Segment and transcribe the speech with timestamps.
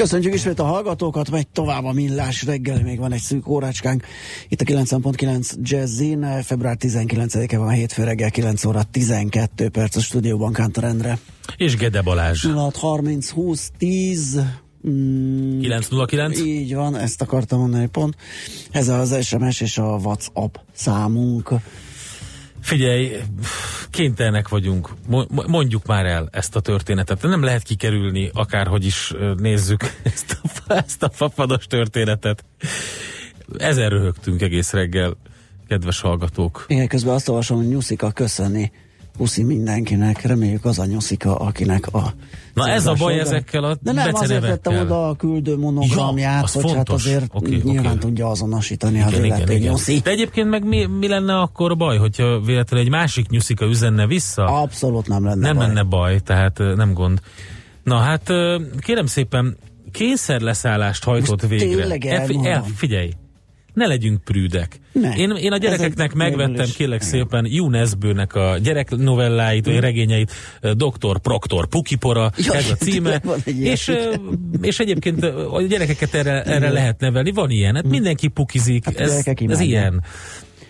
[0.00, 4.04] Köszönjük ismét a hallgatókat, megy tovább a millás reggel, még van egy szűk órácskánk.
[4.48, 10.52] Itt a 9.9 Jazzin, február 19-e van hétfő reggel, 9 óra 12 perc a stúdióban
[10.52, 11.18] Kántor Endre.
[11.56, 12.46] És Gede Balázs.
[12.46, 14.40] 06 30 20 10
[14.88, 16.38] mm, 909?
[16.38, 18.16] Így van, ezt akartam mondani pont.
[18.70, 21.52] Ez az SMS és a WhatsApp számunk.
[22.60, 23.16] Figyelj,
[23.90, 24.90] kénytelenek vagyunk,
[25.46, 27.22] mondjuk már el ezt a történetet.
[27.22, 29.80] Nem lehet kikerülni, akárhogy is nézzük
[30.14, 32.44] ezt a, ezt a fapados történetet.
[33.58, 35.16] Ezer röhögtünk egész reggel,
[35.68, 36.64] kedves hallgatók.
[36.68, 38.72] Igen, közben azt olvasom, hogy Nyuszika köszöni
[39.16, 42.12] puszi mindenkinek, reméljük az a nyuszika, akinek a...
[42.54, 46.60] Na ez a baj ezekkel a De nem azért tettem oda a küldő monogramját, ja,
[46.60, 47.98] hogy hát azért okay, nyilván okay.
[47.98, 49.98] tudja azonosítani igen, az illető nyuszi.
[49.98, 54.44] De egyébként meg mi, mi lenne akkor baj, hogyha véletlenül egy másik nyuszika üzenne vissza?
[54.44, 55.66] Abszolút nem lenne Nem baj.
[55.66, 57.20] lenne baj, tehát nem gond.
[57.82, 58.32] Na hát
[58.78, 59.56] kérem szépen,
[59.92, 61.76] kényszer leszállást hajtott Most végre.
[61.76, 63.12] Tényleg el, el, figyelj,
[63.80, 64.80] ne legyünk prűdek.
[64.92, 65.16] Ne.
[65.16, 69.78] Én, én a gyerekeknek megvettem, kérlek szépen, Junesbőnek a gyerek novelláit, vagy mm.
[69.78, 71.18] regényeit, Dr.
[71.22, 73.22] Proctor Pukipora, ja, ez a címe.
[73.44, 73.92] És,
[74.60, 77.30] és egyébként a gyerekeket erre, erre lehet nevelni.
[77.30, 77.90] Van ilyen, hát mm.
[77.90, 80.02] mindenki pukizik, hát ez, ez ilyen.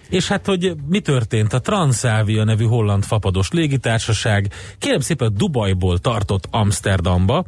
[0.08, 1.53] És hát, hogy mi történt?
[1.53, 7.44] A Transavia nevű holland fapados légitársaság kérem szépen Dubajból tartott Amsterdamba,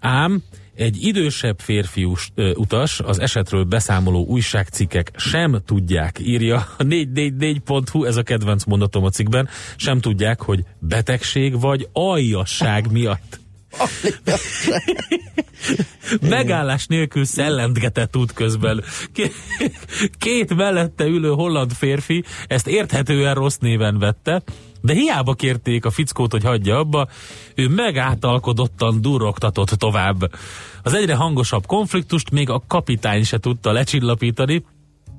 [0.00, 0.42] ám
[0.76, 2.14] egy idősebb férfiú
[2.54, 9.10] utas, az esetről beszámoló újságcikkek sem tudják, írja a 444.hu, ez a kedvenc mondatom a
[9.10, 13.40] cikkben, sem tudják, hogy betegség vagy aljasság miatt.
[16.20, 18.84] Megállás nélkül szellentgetett út közben.
[20.18, 24.42] Két mellette ülő holland férfi ezt érthetően rossz néven vette,
[24.86, 27.08] de hiába kérték a fickót, hogy hagyja abba,
[27.54, 30.32] ő megátalkodottan durogtatott tovább.
[30.82, 34.64] Az egyre hangosabb konfliktust még a kapitány se tudta lecsillapítani,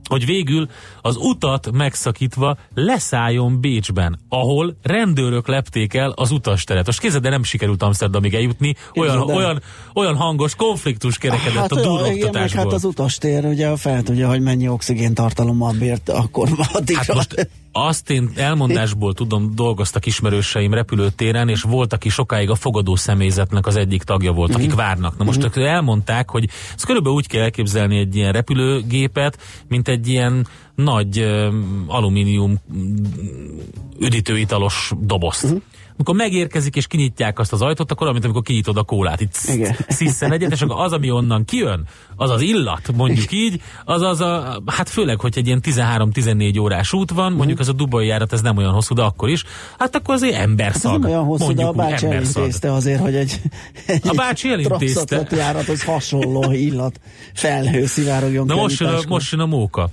[0.07, 0.69] hogy végül
[1.01, 6.85] az utat megszakítva leszálljon Bécsben, ahol rendőrök lepték el az utasteret.
[6.85, 9.61] Most kézzel, de nem sikerült Amsterdamig eljutni, olyan, olyan,
[9.93, 12.63] olyan hangos konfliktus kerekedett hát, a duroktatásból.
[12.63, 17.03] Hát az utastér ugye fel tudja, hogy mennyi oxigéntartalommal bírt akkor addigra.
[17.03, 17.49] Hát most
[17.85, 23.75] azt én elmondásból tudom, dolgoztak ismerőseim repülőtéren, és volt, aki sokáig a fogadó személyzetnek az
[23.75, 24.75] egyik tagja volt, akik mm.
[24.75, 25.17] várnak.
[25.17, 25.61] Na most mm.
[25.63, 29.37] elmondták, hogy ez körülbelül úgy kell elképzelni egy ilyen repülőgépet,
[29.67, 31.27] mint egy ilyen nagy
[31.87, 32.57] alumínium
[33.99, 35.53] üdítőitalos dobozt.
[35.53, 35.57] Mm
[35.97, 39.33] amikor megérkezik és kinyitják azt az ajtót, akkor amit amikor kinyitod a kólát, itt
[39.87, 44.21] sziszen egyet, és akkor az, ami onnan kijön, az az illat, mondjuk így, az az
[44.21, 48.33] a, hát főleg, hogy egy ilyen 13-14 órás út van, mondjuk az a Dubai járat,
[48.33, 49.43] ez nem olyan hosszú, de akkor is,
[49.77, 50.91] hát akkor azért emberszag.
[50.91, 53.41] Hát nem olyan hosszú, de a bácsi elintézte azért, hogy egy,
[53.85, 55.27] egy a bácsi elintézte.
[55.31, 56.99] járathoz hasonló illat
[57.33, 59.89] felhő szivárogjon Na most jön, a, most jön a móka.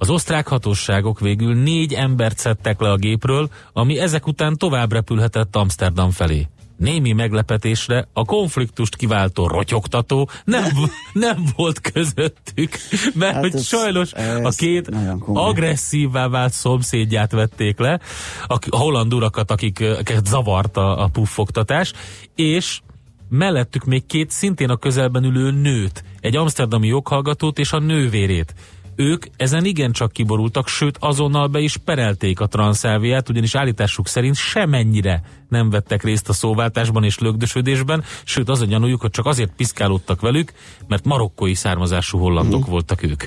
[0.00, 5.56] Az osztrák hatóságok végül négy embert szedtek le a gépről, ami ezek után tovább repülhetett
[5.56, 6.48] Amsterdam felé.
[6.76, 10.64] Némi meglepetésre a konfliktust kiváltó rotyogtató nem,
[11.12, 12.76] nem volt közöttük,
[13.14, 14.90] mert hát hogy ez, sajnos ez a két
[15.26, 18.00] agresszívvá vált szomszédját vették le,
[18.46, 21.92] a, a holland urakat, akiket zavart a, a puffogtatás,
[22.34, 22.80] és
[23.28, 28.54] mellettük még két szintén a közelben ülő nőt, egy amsterdami joghallgatót és a nővérét
[29.00, 35.22] ők ezen igencsak kiborultak, sőt azonnal be is perelték a transzálviát, ugyanis állításuk szerint semennyire
[35.48, 40.20] nem vettek részt a szóváltásban és lögdösödésben, sőt az a gyanújuk, hogy csak azért piszkálódtak
[40.20, 40.52] velük,
[40.88, 42.70] mert marokkói származású hollandok mm.
[42.70, 43.24] voltak ők.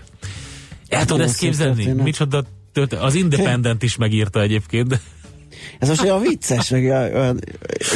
[0.88, 1.86] El tudod ezt képzelni?
[1.86, 2.44] Micsoda
[3.00, 5.00] Az Independent is megírta egyébként.
[5.79, 6.88] Ez most olyan vicces, meg,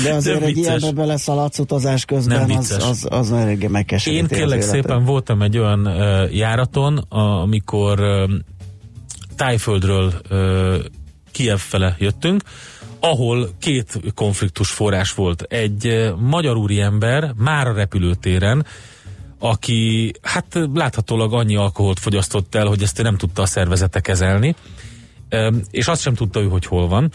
[0.04, 5.04] de azért egy ilyenbe beleszaladsz utazás közben, az, az, az eléggé megkeseríti Én kérlek szépen
[5.04, 6.98] voltam egy olyan uh, járaton,
[7.44, 8.32] amikor uh,
[9.36, 10.76] Tájföldről uh,
[11.32, 12.42] Kiev fele jöttünk,
[13.00, 15.42] ahol két konfliktus forrás volt.
[15.42, 18.66] Egy uh, magyar úriember már a repülőtéren,
[19.40, 24.56] aki hát láthatólag annyi alkoholt fogyasztott el, hogy ezt nem tudta a szervezete kezelni,
[25.72, 27.12] és azt sem tudta ő, hogy hol van,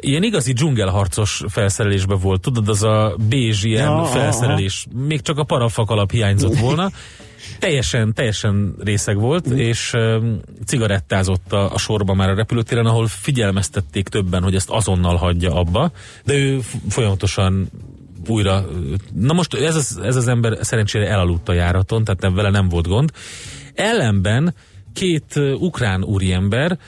[0.00, 5.04] ilyen igazi dzsungelharcos felszerelésben volt, tudod, az a bézs ilyen ja, felszerelés, aha.
[5.04, 6.90] még csak a parafak alap hiányzott volna.
[7.58, 9.92] Teljesen, teljesen részeg volt, és
[10.66, 15.90] cigarettázott a, a sorba már a repülőtéren, ahol figyelmeztették többen, hogy ezt azonnal hagyja abba,
[16.24, 17.70] de ő folyamatosan
[18.26, 18.64] újra,
[19.14, 22.68] na most ez az, ez az ember szerencsére elaludt a járaton, tehát nem, vele nem
[22.68, 23.10] volt gond.
[23.74, 24.54] Ellenben
[24.92, 26.78] két ukrán úriember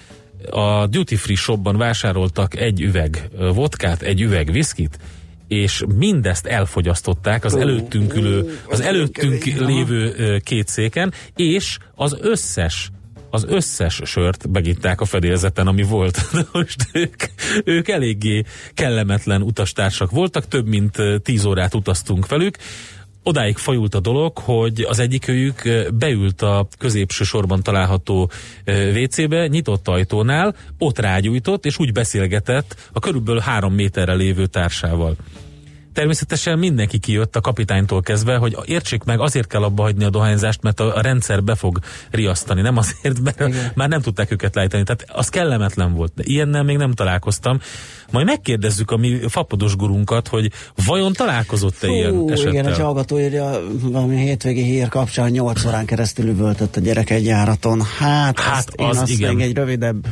[0.50, 4.98] a duty free shopban vásároltak egy üveg vodkát, egy üveg viszkit,
[5.48, 12.90] és mindezt elfogyasztották az előttünk ülő, az előttünk lévő két széken, és az összes
[13.31, 16.20] az összes sört begitták a fedélzeten, ami volt.
[16.52, 17.25] Most ők,
[17.64, 18.42] ők eléggé
[18.75, 22.56] kellemetlen utastársak voltak, több mint tíz órát utaztunk velük,
[23.30, 25.62] odáig fajult a dolog, hogy az egyikőjük
[25.94, 28.30] beült a középső sorban található
[28.94, 35.16] WC-be, nyitott ajtónál, ott rágyújtott, és úgy beszélgetett a körülbelül három méterre lévő társával.
[36.00, 40.62] Természetesen mindenki kijött a kapitánytól kezdve, hogy értsék meg, azért kell abba hagyni a dohányzást,
[40.62, 41.79] mert a, a rendszer be fog
[42.11, 43.73] riasztani, nem azért, mert Igen.
[43.75, 44.82] már nem tudták őket lejteni.
[44.82, 47.61] Tehát az kellemetlen volt, de ilyennel még nem találkoztam.
[48.11, 50.50] Majd megkérdezzük a mi fapados gurunkat, hogy
[50.87, 52.52] vajon találkozott-e Fú, ilyen esettel?
[52.52, 57.25] Igen, egy hallgató írja, valami hétvégi hír kapcsán 8 órán keresztül üvöltött a gyerek egy
[57.25, 57.82] járaton.
[57.99, 59.41] Hát, hát azt, az, én azt igen.
[59.41, 60.06] egy rövidebb,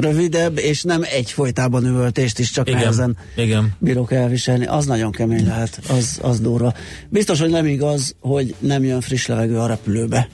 [0.00, 2.80] rövidebb, és nem egy folytában üvöltést is, csak igen.
[2.80, 3.74] nehezen igen.
[3.78, 4.66] bírok elviselni.
[4.66, 6.74] Az nagyon kemény lehet, az, az durva.
[7.08, 10.28] Biztos, hogy nem igaz, hogy nem jön friss levegő a repülőbe.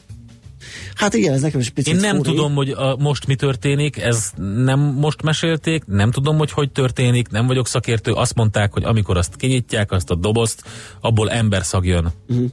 [0.95, 2.29] Hát igen, ez nekem is picit Én nem fúri.
[2.29, 4.31] tudom, hogy a, most mi történik, ez
[4.65, 8.13] nem most mesélték, nem tudom, hogy hogy történik, nem vagyok szakértő.
[8.13, 10.63] Azt mondták, hogy amikor azt kinyitják, azt a dobozt,
[11.01, 12.13] abból emberszag jön.
[12.29, 12.51] Uh-huh.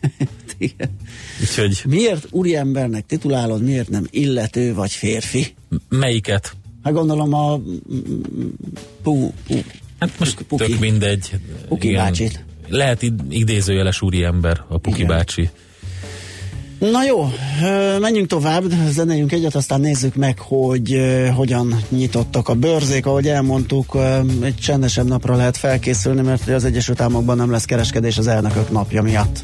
[0.58, 0.90] igen.
[1.40, 1.82] Úgyhogy...
[1.86, 5.54] Miért úriembernek titulálod, miért nem illető vagy férfi?
[5.88, 6.56] Melyiket?
[6.82, 7.56] Hát gondolom a
[9.02, 9.54] pú, pú,
[10.02, 10.64] Hát most Puki.
[10.64, 11.30] tök mindegy.
[11.68, 12.04] Puki igen.
[12.04, 12.44] bácsit.
[12.68, 15.16] Lehet idézőjeles úriember a Puki igen.
[15.16, 15.50] bácsi.
[16.78, 17.32] Na jó,
[18.00, 21.00] menjünk tovább, zenéljünk egyet, aztán nézzük meg, hogy
[21.34, 23.06] hogyan nyitottak a bőrzék.
[23.06, 23.96] Ahogy elmondtuk,
[24.40, 29.02] egy csendesebb napra lehet felkészülni, mert az Egyesült Államokban nem lesz kereskedés az elnökök napja
[29.02, 29.40] miatt.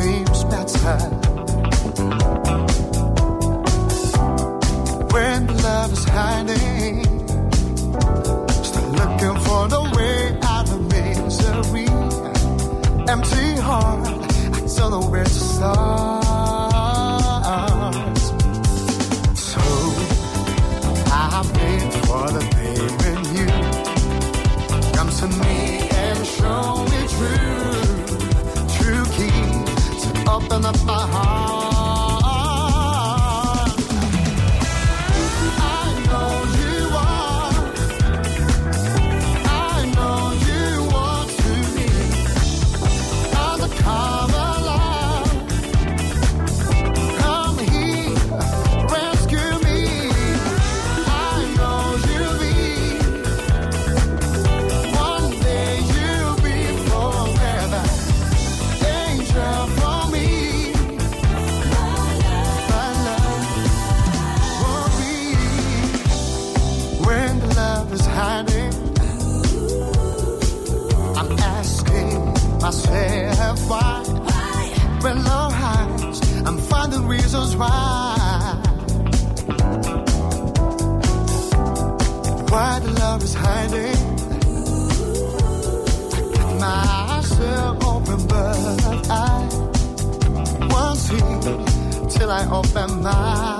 [0.00, 1.12] dreams about time.
[5.12, 7.04] When love is hiding,
[8.64, 11.88] still looking for the way out of misery.
[13.12, 14.08] Empty heart,
[14.56, 16.29] I don't know where to start.
[30.42, 31.39] open up my heart.
[83.10, 84.00] love is hiding.
[86.60, 89.48] Myself open, but I
[90.70, 91.18] won't see
[92.14, 93.59] till I open my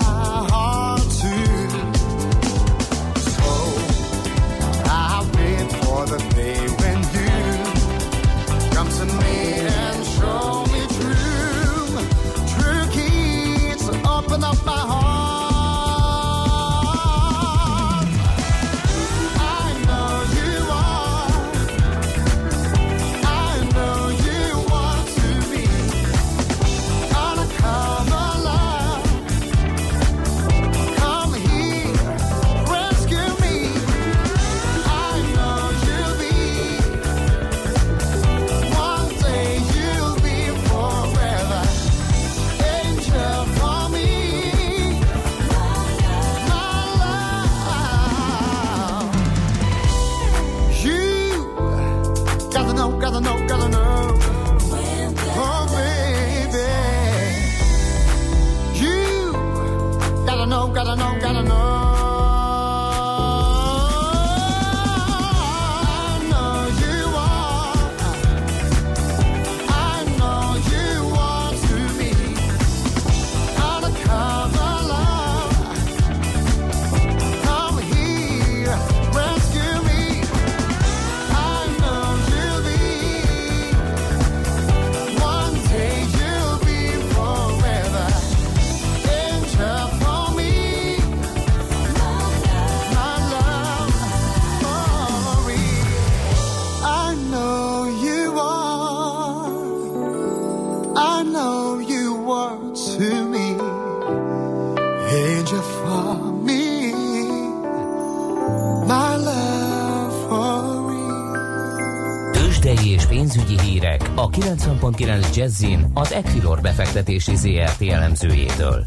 [114.91, 118.85] 90.9 Jazzin az Equilor befektetési ZRT elemzőjétől.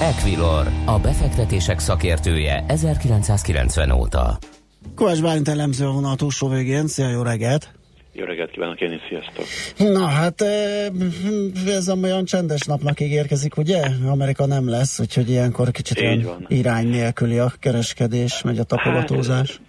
[0.00, 4.38] Equilor, a befektetések szakértője 1990 óta.
[4.94, 6.86] Kovács Bálint elemző a vonal túlsó végén.
[6.86, 7.74] Szia, jó reggelt!
[8.12, 9.44] Jó reggelt kívánok én is, sziasztok!
[9.94, 10.42] Na hát
[11.66, 13.82] ez olyan csendes napnak ígérkezik, ugye?
[14.06, 19.48] Amerika nem lesz, úgyhogy ilyenkor kicsit Így olyan irány nélküli a kereskedés, megy a tapogatózás.
[19.48, 19.65] Hát,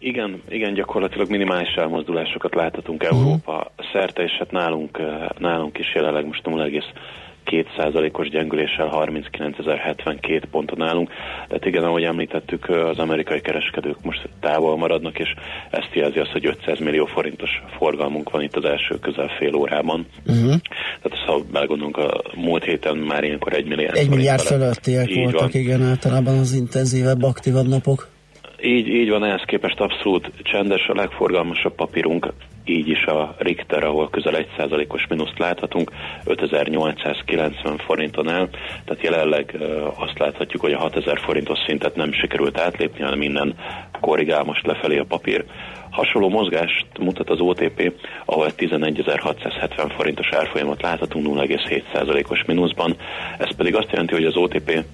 [0.00, 6.26] igen, igen, gyakorlatilag minimális elmozdulásokat láthatunk Európa szerte, és hát nálunk, eh, nálunk is jelenleg
[6.26, 11.10] most 0,2%-os gyengüléssel 39.072 ponton állunk.
[11.48, 15.34] Tehát igen, ahogy említettük, eh, az amerikai kereskedők most távol maradnak, és
[15.70, 20.06] ezt jelzi azt, hogy 500 millió forintos forgalmunk van itt az első közel fél órában.
[20.26, 20.54] Uh-huh.
[21.02, 25.60] Tehát ha belegondolunk, a múlt héten már ilyenkor egy milliárd Egy milliárd fölöttiek voltak, van.
[25.62, 28.18] igen, általában az intenzívebb, aktívabb napok.
[28.62, 32.32] Így, így van, ehhez képest abszolút csendes, a legforgalmasabb papírunk,
[32.64, 35.90] így is a Richter, ahol közel 1%-os mínuszt láthatunk,
[36.24, 38.48] 5890 forinton áll,
[38.84, 39.56] tehát jelenleg
[39.96, 43.54] azt láthatjuk, hogy a 6000 forintos szintet nem sikerült átlépni, hanem minden
[44.00, 45.44] korrigál most lefelé a papír.
[45.90, 47.92] Hasonló mozgást mutat az OTP,
[48.24, 52.96] ahol 11.670 forintos árfolyamot láthatunk 0,7%-os mínuszban.
[53.38, 54.84] Ez pedig azt jelenti, hogy az OTP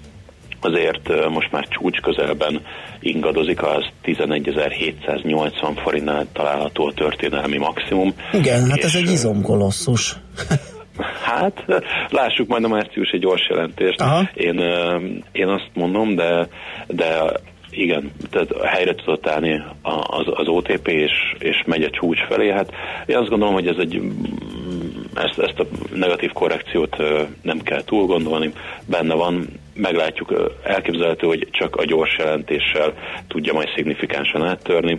[0.61, 2.61] azért most már csúcs közelben
[3.01, 8.15] ingadozik, az 11.780 forintnál található a történelmi maximum.
[8.33, 10.17] Igen, hát ez egy izomkolosszus.
[11.23, 11.65] Hát,
[12.11, 14.01] lássuk majd a márciusi gyors jelentést.
[14.01, 14.31] Aha.
[14.35, 14.59] Én,
[15.33, 16.49] én azt mondom, de,
[16.87, 17.33] de
[17.71, 19.63] igen, tehát helyre tudott állni
[20.07, 22.51] az, az OTP, és, és megy a csúcs felé.
[22.51, 22.71] Hát
[23.07, 24.11] én azt gondolom, hogy ez egy, mm,
[25.15, 26.97] ezt, ezt a negatív korrekciót
[27.43, 28.53] nem kell túl gondolni,
[28.87, 32.95] benne van, meglátjuk, elképzelhető, hogy csak a gyors jelentéssel
[33.28, 34.99] tudja majd szignifikánsan áttörni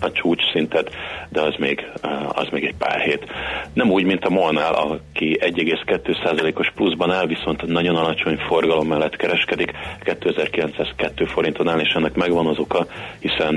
[0.00, 0.90] a csúcs szintet,
[1.28, 1.86] de az még,
[2.28, 3.24] az még egy pár hét.
[3.72, 9.72] Nem úgy, mint a Molnál, aki 1,2%-os pluszban áll, viszont nagyon alacsony forgalom mellett kereskedik,
[10.04, 12.86] 2902 forinton áll, és ennek megvan az oka,
[13.20, 13.54] hiszen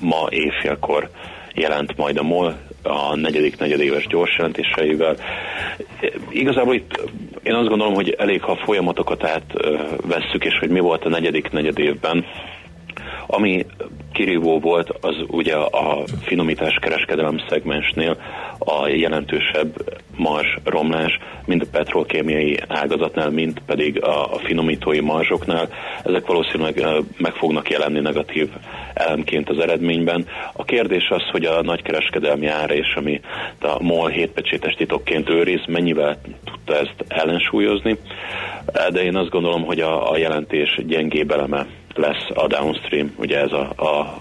[0.00, 1.10] ma éjfélkor
[1.54, 5.16] jelent majd a MOL a negyedik negyedéves gyors jelentéseivel.
[6.30, 7.00] Igazából itt
[7.42, 12.24] én azt gondolom, hogy elég, ha folyamatokat átvesszük, és hogy mi volt a negyedik negyedévben,
[13.26, 13.66] ami
[14.12, 18.16] kirívó volt, az ugye a finomítás kereskedelem szegmensnél
[18.58, 25.68] a jelentősebb mars romlás, mind a petrolkémiai ágazatnál, mind pedig a, finomítói marzsoknál.
[26.04, 26.84] Ezek valószínűleg
[27.16, 28.48] meg fognak jelenni negatív
[28.94, 30.26] elemként az eredményben.
[30.52, 33.20] A kérdés az, hogy a nagykereskedelmi ára és ami
[33.60, 37.98] a MOL hétpecsétes titokként őriz, mennyivel tudta ezt ellensúlyozni,
[38.90, 43.52] de én azt gondolom, hogy a, a jelentés gyengébb eleme lesz a downstream, ugye ez
[43.52, 44.20] a, a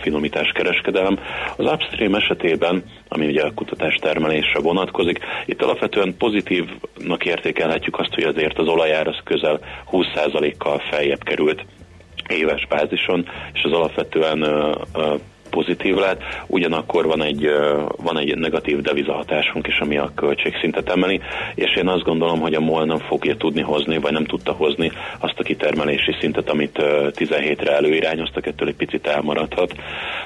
[0.00, 1.18] finomítás kereskedelem.
[1.56, 8.24] Az upstream esetében, ami ugye a kutatás termelésre vonatkozik, itt alapvetően pozitívnak értékelhetjük azt, hogy
[8.24, 9.60] azért az olajár az közel
[9.92, 11.64] 20%-kal feljebb került
[12.28, 14.38] éves bázison, és az alapvetően
[15.56, 17.50] pozitív lett, ugyanakkor van egy,
[17.96, 21.20] van egy negatív devizahatásunk is, ami a költségszintet emeli,
[21.54, 24.92] és én azt gondolom, hogy a MOL nem fogja tudni hozni, vagy nem tudta hozni
[25.18, 29.74] azt a kitermelési szintet, amit ö, 17-re előirányoztak, ettől egy picit elmaradhat.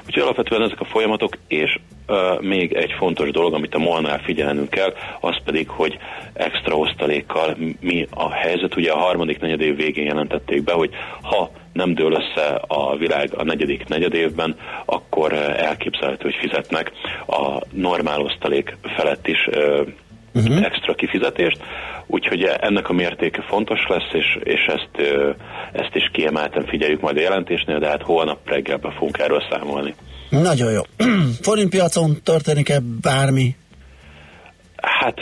[0.07, 4.71] Úgyhogy alapvetően ezek a folyamatok, és ö, még egy fontos dolog, amit a MOL-nál figyelnünk
[4.71, 5.99] kell, az pedig, hogy
[6.33, 8.77] extra osztalékkal mi a helyzet.
[8.77, 10.91] Ugye a harmadik negyedév végén jelentették be, hogy
[11.23, 16.93] ha nem dől össze a világ a negyedik negyedévben, akkor elképzelhető, hogy fizetnek
[17.27, 19.49] a normál osztalék felett is
[20.35, 20.65] uh-huh.
[20.65, 21.59] extra kifizetést,
[22.07, 25.13] úgyhogy ennek a mértéke fontos lesz, és, és ezt,
[25.73, 29.95] ezt is kiemelten figyeljük majd a jelentésnél, de hát holnap reggelben fogunk erről számolni.
[30.31, 30.83] Nagyon jó.
[31.43, 33.57] Forintpiacon történik-e bármi?
[34.81, 35.21] Hát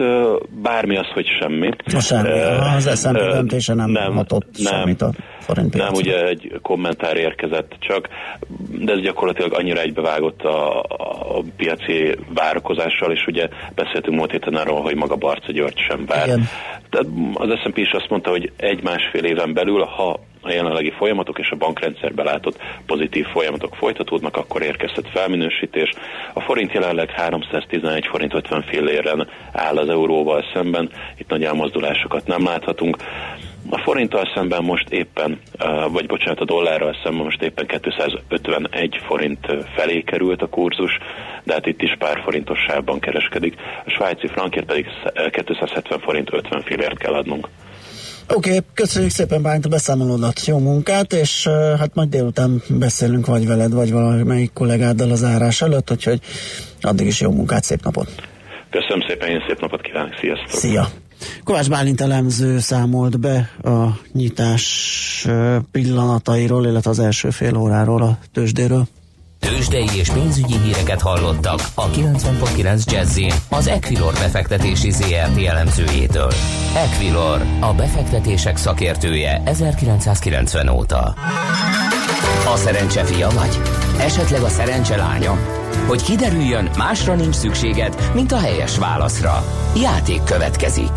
[0.62, 1.68] bármi az, hogy semmi.
[1.94, 2.40] A semmi.
[2.76, 5.10] Az S&P döntése nem, hatott semmit a
[5.40, 5.92] forintpiacon.
[5.92, 8.08] Nem, ugye egy kommentár érkezett csak,
[8.70, 14.82] de ez gyakorlatilag annyira egybevágott a, a piaci várakozással, és ugye beszéltünk múlt héten arról,
[14.82, 16.26] hogy maga Barca György sem vár.
[16.26, 16.48] Igen.
[16.90, 21.50] Tehát az S&P is azt mondta, hogy egy-másfél éven belül, ha a jelenlegi folyamatok és
[21.50, 25.90] a bankrendszerbe látott pozitív folyamatok folytatódnak, akkor érkezhet felminősítés.
[26.32, 32.44] A forint jelenleg 311 forint 50 filléren áll az euróval szemben, itt nagy elmozdulásokat nem
[32.44, 32.96] láthatunk.
[33.70, 35.40] A forinttal szemben most éppen,
[35.90, 40.98] vagy bocsánat, a dollárral szemben most éppen 251 forint felé került a kurzus,
[41.44, 43.54] de hát itt is pár forintos sávban kereskedik.
[43.84, 44.86] A svájci frankért pedig
[45.30, 47.48] 270 forint 50 fillért kell adnunk.
[48.34, 51.46] Oké, okay, köszönjük szépen Bányt a beszámolódat, jó munkát, és
[51.78, 56.20] hát majd délután beszélünk vagy veled, vagy valamelyik kollégáddal az árás előtt, úgyhogy
[56.80, 58.08] addig is jó munkát, szép napot!
[58.70, 60.48] Köszönöm szépen, én szép napot kívánok, sziasztok!
[60.48, 60.88] Szia!
[61.44, 65.26] Kovács Bálint elemző számolt be a nyitás
[65.72, 68.86] pillanatairól, illetve az első fél óráról a tőzsdéről.
[69.40, 73.18] Tőzsdei és pénzügyi híreket hallottak a 90.9 jazz
[73.48, 76.32] az Equilor befektetési ZRT elemzőjétől.
[76.76, 81.14] Equilor, a befektetések szakértője 1990 óta.
[82.52, 83.60] A szerencse fia vagy?
[83.98, 85.38] Esetleg a szerencse lánya?
[85.86, 89.44] Hogy kiderüljön, másra nincs szükséged, mint a helyes válaszra.
[89.76, 90.90] Játék következik.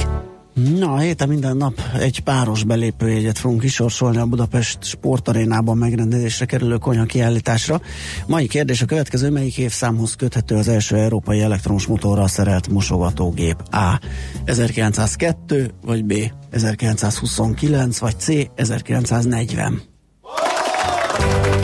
[0.53, 7.05] Na, héten minden nap egy páros belépőjegyet fogunk kisorsolni a Budapest sportarénában megrendezésre kerülő konyha
[7.05, 7.81] kiállításra.
[8.27, 13.55] Mai kérdés a következő, melyik évszámhoz köthető az első európai elektromos motorral szerelt mosogatógép?
[13.72, 14.00] A.
[14.46, 16.13] 1902, vagy B.
[16.50, 18.27] 1929, vagy C.
[18.55, 19.90] 1940.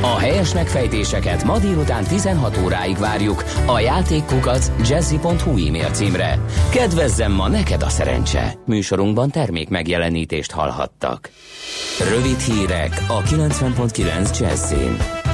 [0.01, 6.39] A helyes megfejtéseket ma délután 16 óráig várjuk a játékkukat jazzy.hu e-mail címre.
[6.69, 8.53] Kedvezzem ma neked a szerencse!
[8.65, 11.29] Műsorunkban termék megjelenítést hallhattak.
[12.13, 15.26] Rövid hírek a 90.9 Jazzin.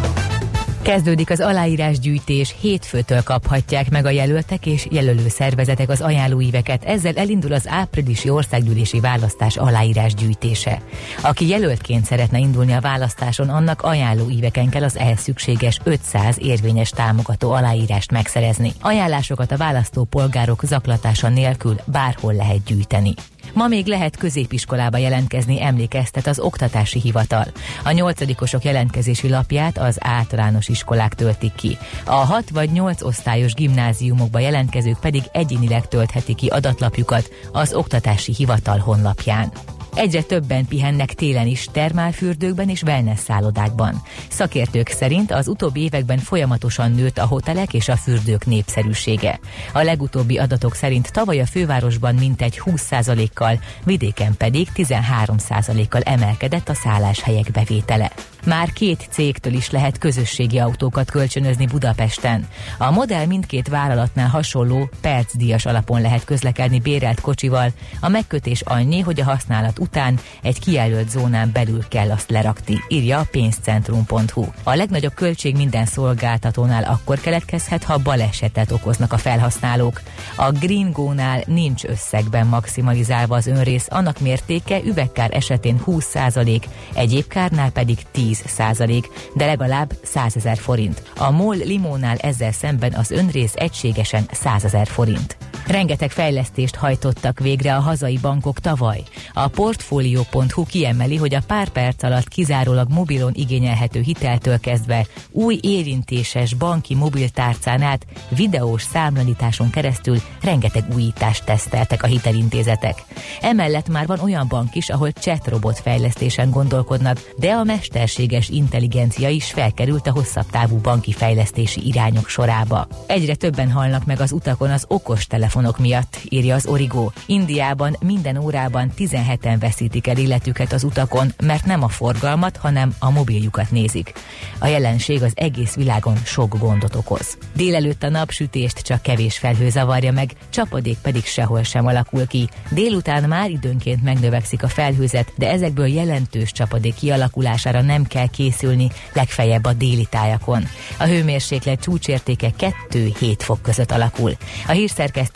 [0.83, 7.53] Kezdődik az aláírásgyűjtés, hétfőtől kaphatják meg a jelöltek és jelölő szervezetek az ajánlóíveket, ezzel elindul
[7.53, 10.81] az áprilisi országgyűlési választás aláírásgyűjtése.
[11.21, 17.51] Aki jelöltként szeretne indulni a választáson, annak ajánlóíveken kell az ehhez szükséges 500 érvényes támogató
[17.51, 18.71] aláírást megszerezni.
[18.81, 23.13] Ajánlásokat a választópolgárok zaklatása nélkül bárhol lehet gyűjteni.
[23.53, 27.45] Ma még lehet középiskolába jelentkezni, emlékeztet az Oktatási Hivatal.
[27.83, 31.77] A nyolcadikosok jelentkezési lapját az általános iskolák töltik ki.
[32.05, 38.77] A 6 vagy 8 osztályos gimnáziumokba jelentkezők pedig egyénileg tölthetik ki adatlapjukat az Oktatási Hivatal
[38.77, 39.51] honlapján.
[39.95, 44.01] Egyre többen pihennek télen is termálfürdőkben és wellness szállodákban.
[44.29, 49.39] Szakértők szerint az utóbbi években folyamatosan nőtt a hotelek és a fürdők népszerűsége.
[49.73, 57.51] A legutóbbi adatok szerint tavaly a fővárosban mintegy 20%-kal, vidéken pedig 13%-kal emelkedett a szálláshelyek
[57.51, 58.11] bevétele.
[58.45, 62.47] Már két cégtől is lehet közösségi autókat kölcsönözni Budapesten.
[62.77, 67.69] A modell mindkét vállalatnál hasonló percdíjas alapon lehet közlekedni bérelt kocsival.
[67.99, 73.19] A megkötés annyi, hogy a használat után egy kijelölt zónán belül kell azt lerakni, írja
[73.19, 74.45] a pénzcentrum.hu.
[74.63, 80.01] A legnagyobb költség minden szolgáltatónál akkor keletkezhet, ha balesetet okoznak a felhasználók.
[80.35, 87.71] A Green Go-nál nincs összegben maximalizálva az önrész, annak mértéke üvegkár esetén 20%, egyéb kárnál
[87.71, 91.03] pedig 10 10 százalék, de legalább 100 ezer forint.
[91.17, 95.37] A MOL limónál ezzel szemben az önrész egységesen 100 ezer forint.
[95.67, 99.03] Rengeteg fejlesztést hajtottak végre a hazai bankok tavaly.
[99.33, 106.53] A Portfolio.hu kiemeli, hogy a pár perc alatt kizárólag mobilon igényelhető hiteltől kezdve új érintéses
[106.53, 113.03] banki mobiltárcán át videós számlanításon keresztül rengeteg újítást teszteltek a hitelintézetek.
[113.41, 119.29] Emellett már van olyan bank is, ahol chat robot fejlesztésen gondolkodnak, de a mesterséges intelligencia
[119.29, 122.87] is felkerült a hosszabb távú banki fejlesztési irányok sorába.
[123.07, 127.09] Egyre többen halnak meg az utakon az okos telefonok miatt, írja az Origo.
[127.25, 133.09] Indiában minden órában 17-en veszítik el életüket az utakon, mert nem a forgalmat, hanem a
[133.09, 134.13] mobiljukat nézik.
[134.59, 137.37] A jelenség az egész világon sok gondot okoz.
[137.55, 142.49] Délelőtt a napsütést csak kevés felhő zavarja meg, csapadék pedig sehol sem alakul ki.
[142.69, 149.65] Délután már időnként megnövekszik a felhőzet, de ezekből jelentős csapadék kialakulására nem kell készülni, legfeljebb
[149.65, 150.67] a déli tájakon.
[150.97, 152.51] A hőmérséklet csúcsértéke
[152.89, 154.31] 2-7 fok között alakul.
[154.67, 154.71] A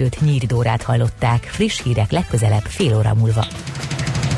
[0.07, 3.45] hírszerkesztőt Nyíri Dórát hallották, friss hírek legközelebb fél óra múlva.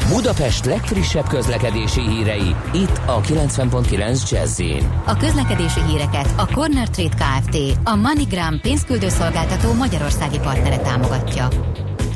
[0.07, 4.61] Budapest legfrissebb közlekedési hírei, itt a 90.9 jazz
[5.05, 7.57] A közlekedési híreket a Corner Trade Kft.
[7.83, 11.47] a MoneyGram pénzküldőszolgáltató magyarországi partnere támogatja.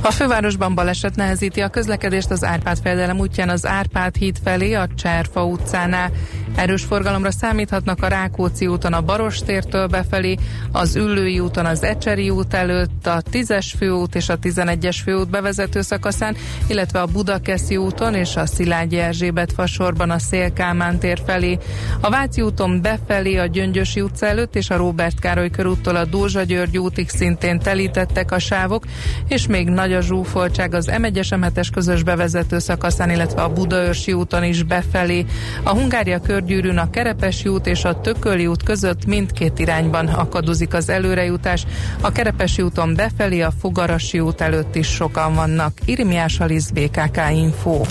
[0.01, 4.87] A fővárosban baleset nehezíti a közlekedést az Árpád fejedelem útján az Árpád híd felé a
[4.95, 6.11] Cserfa utcánál.
[6.55, 10.37] Erős forgalomra számíthatnak a Rákóczi úton a Barostértől befelé,
[10.71, 15.81] az Üllői úton az Ecseri út előtt, a 10-es főút és a 11-es főút bevezető
[15.81, 16.35] szakaszán,
[16.67, 21.57] illetve a Budakeszi úton és a Szilágyi Erzsébet fasorban a Szélkámán tér felé.
[21.99, 26.43] A Váci úton befelé a Gyöngyösi utca előtt és a Róbert Károly körúttól a Dózsa
[26.43, 28.85] György útig szintén telítettek a sávok,
[29.27, 34.43] és még nagy a zsúfoltság az M1-es M7-es közös bevezető szakaszán, illetve a Budaörsi úton
[34.43, 35.25] is befelé.
[35.63, 40.89] A Hungária körgyűrűn a Kerepesi út és a Tököli út között mindkét irányban akadozik az
[40.89, 41.65] előrejutás.
[42.01, 45.71] A Kerepesi úton befelé a Fogarasi út előtt is sokan vannak.
[45.85, 47.81] Irimiás Alisz BKK Info.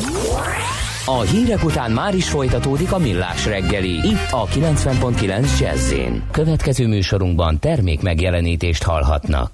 [1.04, 3.90] A hírek után már is folytatódik a millás reggeli.
[3.90, 5.92] Itt a 90.9 jazz
[6.30, 9.50] Következő műsorunkban termék megjelenítést hallhatnak.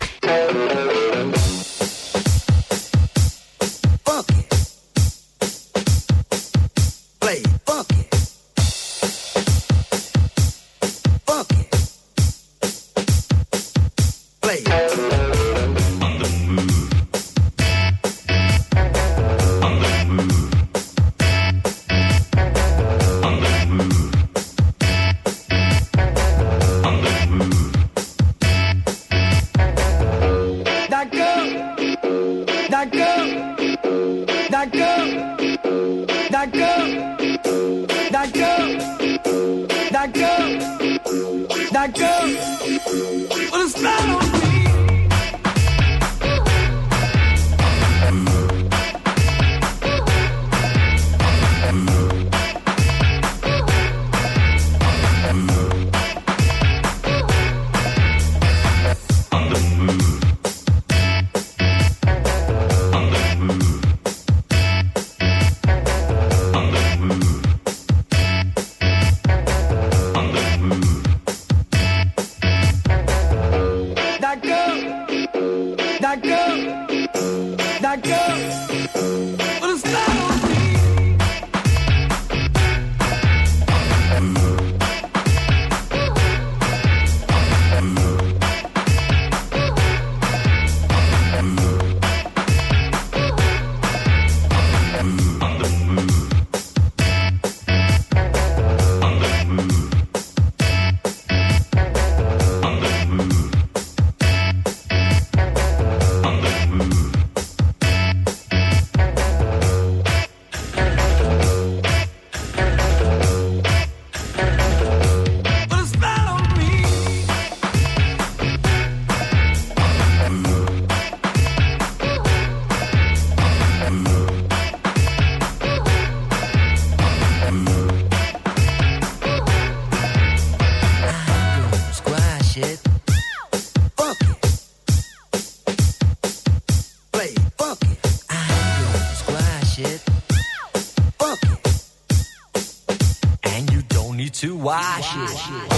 [145.18, 145.77] Volt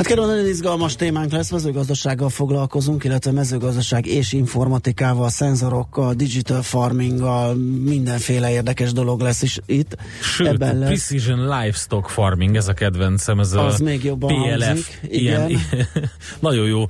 [0.00, 7.54] Hát kerül nagyon izgalmas témánk lesz, mezőgazdasággal foglalkozunk, illetve mezőgazdaság és informatikával, szenzorokkal, digital farminggal,
[7.84, 9.96] mindenféle érdekes dolog lesz is itt.
[10.22, 10.88] Sőt, Ebben lesz.
[10.88, 14.66] Precision Livestock Farming, ez a kedvencem, ez Az a még jobban PLF.
[14.66, 15.00] Hangzik.
[15.02, 15.50] Ilyen,
[16.40, 16.86] nagyon jó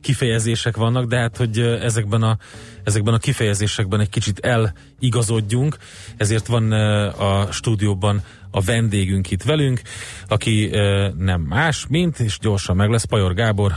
[0.00, 2.38] kifejezések vannak, de hát, hogy ezekben a
[2.84, 5.76] ezekben a kifejezésekben egy kicsit eligazodjunk,
[6.16, 6.72] ezért van
[7.12, 8.22] a stúdióban
[8.56, 9.80] a vendégünk itt velünk,
[10.28, 10.70] aki
[11.18, 13.72] nem más, mint, és gyorsan meg lesz, Pajor Gábor,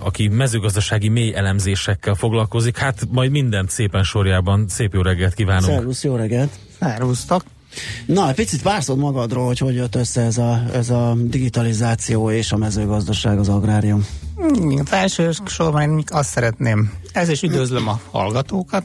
[0.00, 2.78] aki mezőgazdasági mély elemzésekkel foglalkozik.
[2.78, 4.68] Hát majd mindent szépen sorjában.
[4.68, 5.64] Szép jó reggelt kívánunk!
[5.64, 6.50] Szervusz, jó reggelt!
[6.78, 7.44] Szervusztok!
[8.06, 12.52] Na, egy picit párszod magadról, hogy hogy jött össze ez a, ez a digitalizáció és
[12.52, 14.06] a mezőgazdaság, az agrárium.
[14.84, 18.84] Az első sorban én azt szeretném, ez is üdvözlöm a hallgatókat.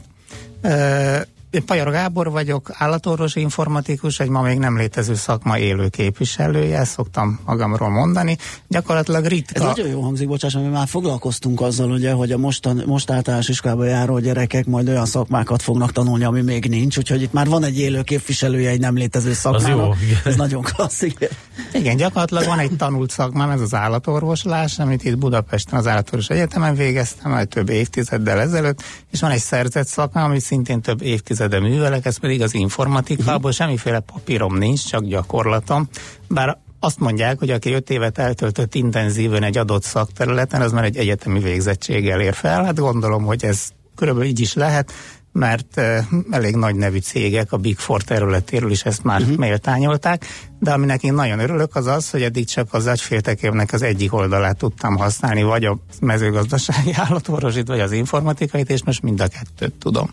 [1.50, 6.92] Én Pajor Gábor vagyok, állatorvosi informatikus, egy ma még nem létező szakma élő képviselője, ezt
[6.92, 8.36] szoktam magamról mondani.
[8.68, 9.54] Gyakorlatilag ritka.
[9.54, 13.48] Ez nagyon jó hangzik, bocsáss, mi már foglalkoztunk azzal, ugye, hogy a mostan, most általános
[13.48, 17.64] iskolába járó gyerekek majd olyan szakmákat fognak tanulni, ami még nincs, úgyhogy itt már van
[17.64, 19.92] egy élő képviselője egy nem létező szakmának.
[19.92, 20.14] Az jó.
[20.24, 21.28] Ez nagyon klasszik.
[21.72, 26.74] Igen, gyakorlatilag van egy tanult szakmám, ez az állatorvoslás, amit itt Budapesten az állatorvos egyetemen
[26.74, 31.02] végeztem, majd több évtizeddel ezelőtt, és van egy szerzett szakmám, amit szintén több
[31.40, 35.88] évtizede művelek, ez pedig az informatika, abból semmiféle papírom nincs, csak gyakorlatom.
[36.28, 40.96] Bár azt mondják, hogy aki öt évet eltöltött intenzíven egy adott szakterületen, az már egy
[40.96, 42.64] egyetemi végzettséggel ér fel.
[42.64, 44.92] Hát gondolom, hogy ez körülbelül így is lehet,
[45.32, 45.98] mert uh,
[46.30, 49.36] elég nagy nevű cégek a Big Four területéről is ezt már uh-huh.
[49.36, 50.26] méltányolták,
[50.58, 54.56] de aminek én nagyon örülök az az, hogy eddig csak az agyféltekévnek az egyik oldalát
[54.56, 60.10] tudtam használni, vagy a mezőgazdasági állatorvosit, vagy az informatikait, és most mind a kettőt tudom.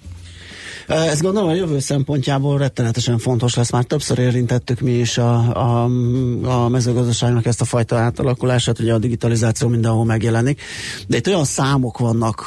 [0.88, 3.72] Ez gondolom a jövő szempontjából rettenetesen fontos lesz.
[3.72, 5.90] Már többször érintettük mi is a, a,
[6.44, 10.62] a mezőgazdaságnak ezt a fajta átalakulását, ugye a digitalizáció mindenhol megjelenik.
[11.08, 12.40] De itt olyan számok vannak,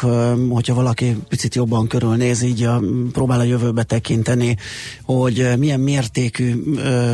[0.49, 4.57] hogyha valaki picit jobban körülnéz, így a, próbál a jövőbe tekinteni,
[5.05, 6.63] hogy milyen mértékű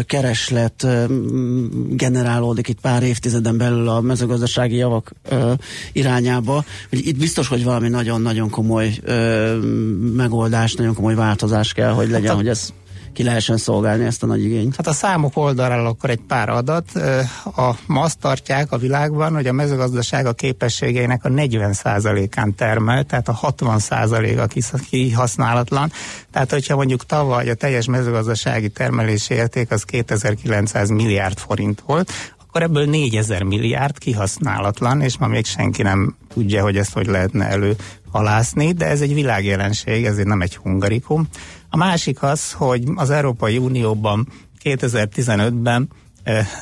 [0.06, 0.86] kereslet
[1.88, 5.12] generálódik itt pár évtizeden belül a mezőgazdasági javak
[5.92, 6.64] irányába.
[6.88, 8.98] Hogy itt biztos, hogy valami nagyon-nagyon komoly
[10.16, 12.36] megoldás, nagyon komoly változás kell, hogy legyen, hát a...
[12.36, 12.72] hogy ez
[13.16, 14.76] ki lehessen szolgálni ezt a nagy igényt?
[14.76, 16.90] Hát a számok oldaláról akkor egy pár adat.
[17.56, 23.28] A, ma azt tartják a világban, hogy a mezőgazdaság a képességeinek a 40%-án termel, tehát
[23.28, 25.92] a 60% a kihasználatlan.
[26.32, 32.12] Tehát, hogyha mondjuk tavaly a teljes mezőgazdasági termelési érték az 2900 milliárd forint volt,
[32.56, 37.48] akkor ebből 4000 milliárd kihasználatlan, és ma még senki nem tudja, hogy ezt hogy lehetne
[37.48, 37.76] elő
[38.10, 41.28] halászni, de ez egy világjelenség, ez nem egy hungarikum.
[41.70, 44.28] A másik az, hogy az Európai Unióban
[44.64, 45.88] 2015-ben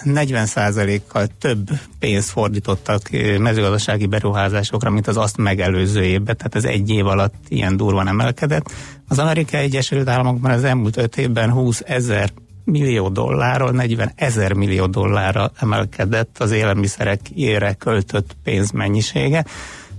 [0.05, 7.07] 40%-kal több pénzt fordítottak mezőgazdasági beruházásokra, mint az azt megelőző évben, tehát ez egy év
[7.07, 8.73] alatt ilyen durvan emelkedett.
[9.09, 12.31] Az Amerikai Egyesült Államokban az elmúlt öt évben 20 ezer
[12.65, 19.45] millió dollárról 40 ezer millió dollárra emelkedett az élelmiszerek ére költött pénzmennyisége.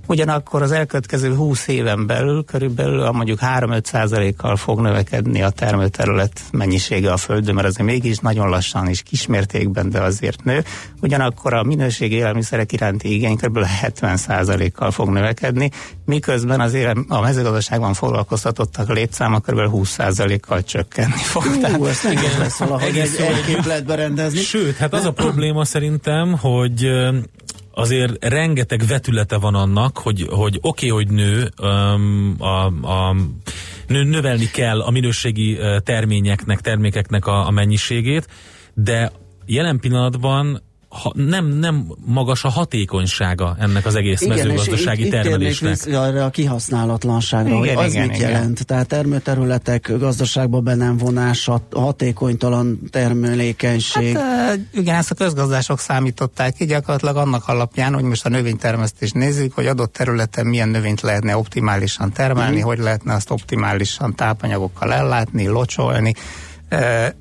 [0.07, 6.41] Ugyanakkor az elkövetkező 20 éven belül körülbelül a mondjuk 3-5 százalékkal fog növekedni a termőterület
[6.51, 10.63] mennyisége a Földön, mert azért mégis nagyon lassan és kismértékben, de azért nő.
[11.01, 13.63] Ugyanakkor a minőségi élelmiszerek iránti igény kb.
[13.63, 15.71] 70 százalékkal fog növekedni,
[16.05, 19.59] miközben az élem, a mezőgazdaságban foglalkoztatottak létszáma kb.
[19.59, 21.43] 20 százalékkal csökkenni fog.
[21.43, 24.39] Hú, Tehát, ezt nehéz lesz valahogy egy, egy képletbe rendezni.
[24.39, 26.89] Sőt, hát az a probléma szerintem, hogy
[27.75, 33.15] azért rengeteg vetülete van annak, hogy, hogy oké, okay, hogy nő um, a, a
[33.87, 38.27] nő, növelni kell a minőségi terményeknek, termékeknek a, a mennyiségét,
[38.73, 39.11] de
[39.45, 40.61] jelen pillanatban
[41.01, 45.77] ha, nem, nem magas a hatékonysága ennek az egész igen, mezőgazdasági és termelésnek.
[45.85, 48.29] Itt arra a kihasználatlanságra, igen, hogy az igen, mit igen.
[48.29, 48.65] jelent.
[48.65, 54.17] Tehát termőterületek gazdaságban be nem vonása, hatékonytalan termelékenység.
[54.17, 59.53] Hát, igen, ezt a közgazdások számították ki gyakorlatilag annak alapján, hogy most a növénytermesztést nézzük,
[59.53, 62.69] hogy adott területen milyen növényt lehetne optimálisan termelni, uh-huh.
[62.69, 66.13] hogy lehetne azt optimálisan tápanyagokkal ellátni, locsolni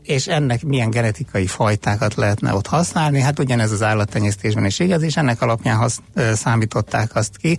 [0.03, 3.21] és ennek milyen genetikai fajtákat lehetne ott használni.
[3.21, 6.01] Hát ugyanez az állattenyésztésben is igaz, és ennek alapján hasz,
[6.35, 7.59] számították azt ki,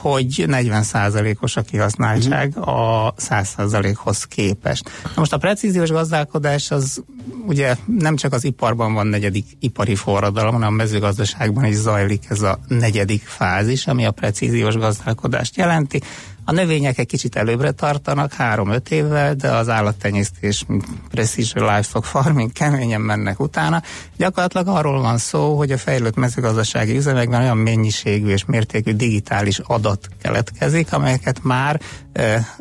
[0.00, 2.62] hogy 40%-os a kihasználtság mm.
[2.62, 4.90] a 100%-hoz képest.
[5.02, 7.02] Na most a precíziós gazdálkodás az
[7.46, 12.40] ugye nem csak az iparban van negyedik ipari forradalom, hanem a mezőgazdaságban is zajlik ez
[12.40, 16.00] a negyedik fázis, ami a precíziós gazdálkodást jelenti.
[16.48, 20.64] A növények egy kicsit előbbre tartanak, három-öt évvel, de az állattenyésztés,
[21.10, 23.82] precision livestock farming keményen mennek utána.
[24.16, 30.08] Gyakorlatilag arról van szó, hogy a fejlődt mezőgazdasági üzemekben olyan mennyiségű és mértékű digitális adat
[30.22, 31.80] keletkezik, amelyeket már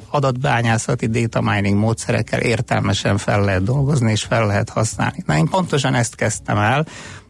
[0.10, 5.24] adatbányászati data mining módszerekkel értelmesen fel lehet dolgozni és fel lehet használni.
[5.26, 6.86] Na én pontosan ezt kezdtem el,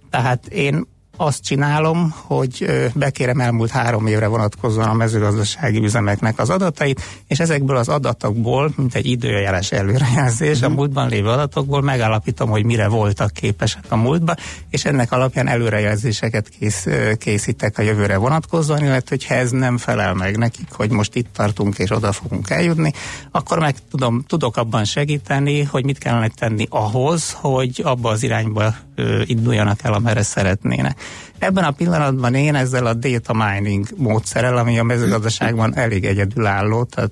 [0.09, 7.01] tehát én azt csinálom, hogy bekérem elmúlt három évre vonatkozóan a mezőgazdasági üzemeknek az adatait,
[7.27, 10.65] és ezekből az adatokból, mint egy időjeles előrejelzés, uh-huh.
[10.65, 10.77] a mhm.
[10.77, 14.35] múltban lévő adatokból megállapítom, hogy mire voltak képesek a múltba,
[14.69, 20.37] és ennek alapján előrejelzéseket kész, készítek a jövőre vonatkozóan, illetve hogyha ez nem felel meg
[20.37, 22.93] nekik, hogy most itt tartunk és oda fogunk eljutni,
[23.31, 28.73] akkor meg tudom, tudok abban segíteni, hogy mit kellene tenni ahhoz, hogy abba az irányba
[28.97, 30.99] ö, induljanak el, amerre szeretnének.
[31.39, 37.11] Ebben a pillanatban én ezzel a data mining módszerrel, ami a mezőgazdaságban elég egyedülálló, tehát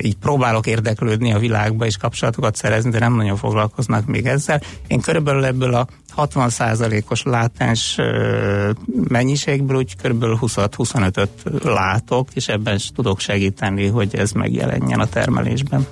[0.00, 4.60] így próbálok érdeklődni a világba és kapcsolatokat szerezni, de nem nagyon foglalkoznak még ezzel.
[4.86, 5.86] Én körülbelül ebből a
[6.16, 7.96] 60%-os látens
[9.08, 15.86] mennyiségből úgy körülbelül 20-25-öt látok, és ebben tudok segíteni, hogy ez megjelenjen a termelésben.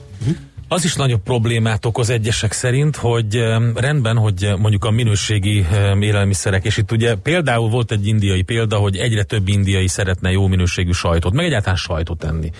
[0.72, 5.66] Az is nagyobb problémát okoz egyesek szerint, hogy rendben, hogy mondjuk a minőségi
[6.00, 10.46] élelmiszerek, és itt ugye például volt egy indiai példa, hogy egyre több indiai szeretne jó
[10.46, 12.50] minőségű sajtot, meg egyáltalán sajtot enni.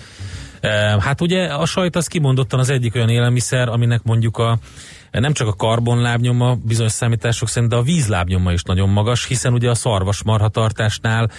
[0.99, 4.57] Hát ugye a sajt az kimondottan az egyik olyan élelmiszer, aminek mondjuk a
[5.11, 9.69] nem csak a karbonlábnyoma bizonyos számítások szerint, de a vízlábnyoma is nagyon magas, hiszen ugye
[9.69, 11.31] a szarvas marhatartásnál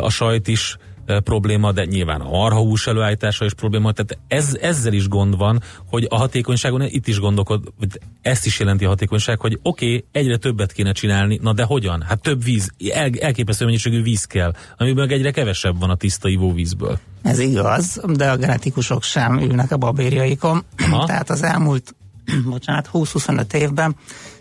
[0.00, 0.76] a sajt is
[1.24, 6.06] probléma, de nyilván a marhahús előállítása is probléma, tehát ez, ezzel is gond van, hogy
[6.08, 10.36] a hatékonyságon itt is gondolkod, hogy ezt is jelenti a hatékonyság, hogy oké, okay, egyre
[10.36, 12.02] többet kéne csinálni, na de hogyan?
[12.02, 16.98] Hát több víz, el, elképesztő mennyiségű víz kell, amiből egyre kevesebb van a tiszta ivóvízből.
[17.22, 21.06] Ez igaz, de a genetikusok sem ülnek a babérjaikon, Aha.
[21.06, 21.94] tehát az elmúlt
[22.50, 23.96] bocsánat, 20-25 évben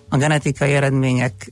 [0.10, 1.52] a genetikai eredmények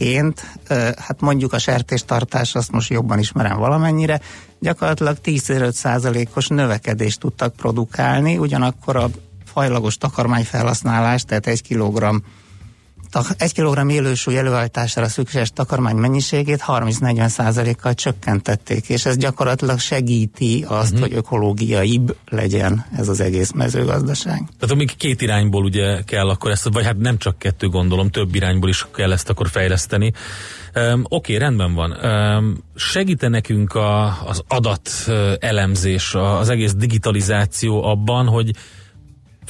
[0.00, 0.58] ként,
[0.96, 4.20] hát mondjuk a sertéstartás, azt most jobban ismerem valamennyire,
[4.58, 9.08] gyakorlatilag 10-5%-os növekedést tudtak produkálni, ugyanakkor a
[9.44, 12.16] fajlagos takarmányfelhasználás, tehát egy kilogramm
[13.38, 20.92] egy kilogramm élősúly előállítására szükséges takarmány mennyiségét 30-40 százalékkal csökkentették, és ez gyakorlatilag segíti azt,
[20.92, 21.08] uh-huh.
[21.08, 24.48] hogy ökológiaibb legyen ez az egész mezőgazdaság.
[24.58, 28.34] Tehát amíg két irányból ugye kell akkor ezt, vagy hát nem csak kettő gondolom, több
[28.34, 30.12] irányból is kell ezt akkor fejleszteni.
[30.74, 31.90] Um, Oké, okay, rendben van.
[31.90, 34.90] Um, segíte nekünk a, az adat
[35.38, 38.50] elemzés, az egész digitalizáció abban, hogy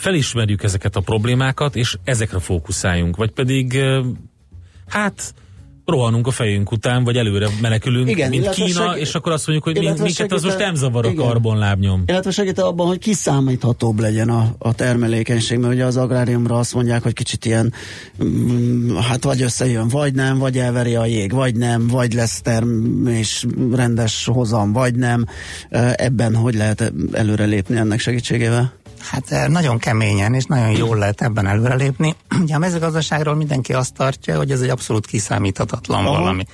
[0.00, 3.78] felismerjük ezeket a problémákat, és ezekre fókuszáljunk, vagy pedig
[4.88, 5.34] hát
[5.90, 9.00] rohanunk a fejünk után, vagy előre menekülünk, igen, mint Kína, seg...
[9.00, 12.02] és akkor azt mondjuk, hogy minket segít, az most nem zavar a karbonlábnyom.
[12.06, 17.02] Illetve segít abban, hogy kiszámíthatóbb legyen a, a termelékenység, mert ugye az agráriumra azt mondják,
[17.02, 17.72] hogy kicsit ilyen,
[18.24, 23.46] mm, hát vagy összejön, vagy nem, vagy elveri a jég, vagy nem, vagy lesz termés
[23.72, 25.24] rendes hozam, vagy nem.
[25.94, 28.79] Ebben hogy lehet előrelépni ennek segítségével?
[29.00, 32.14] Hát eh, nagyon keményen és nagyon jól lehet ebben előrelépni.
[32.42, 36.18] Ugye a mezőgazdaságról mindenki azt tartja, hogy ez egy abszolút kiszámíthatatlan Aha.
[36.18, 36.44] valami.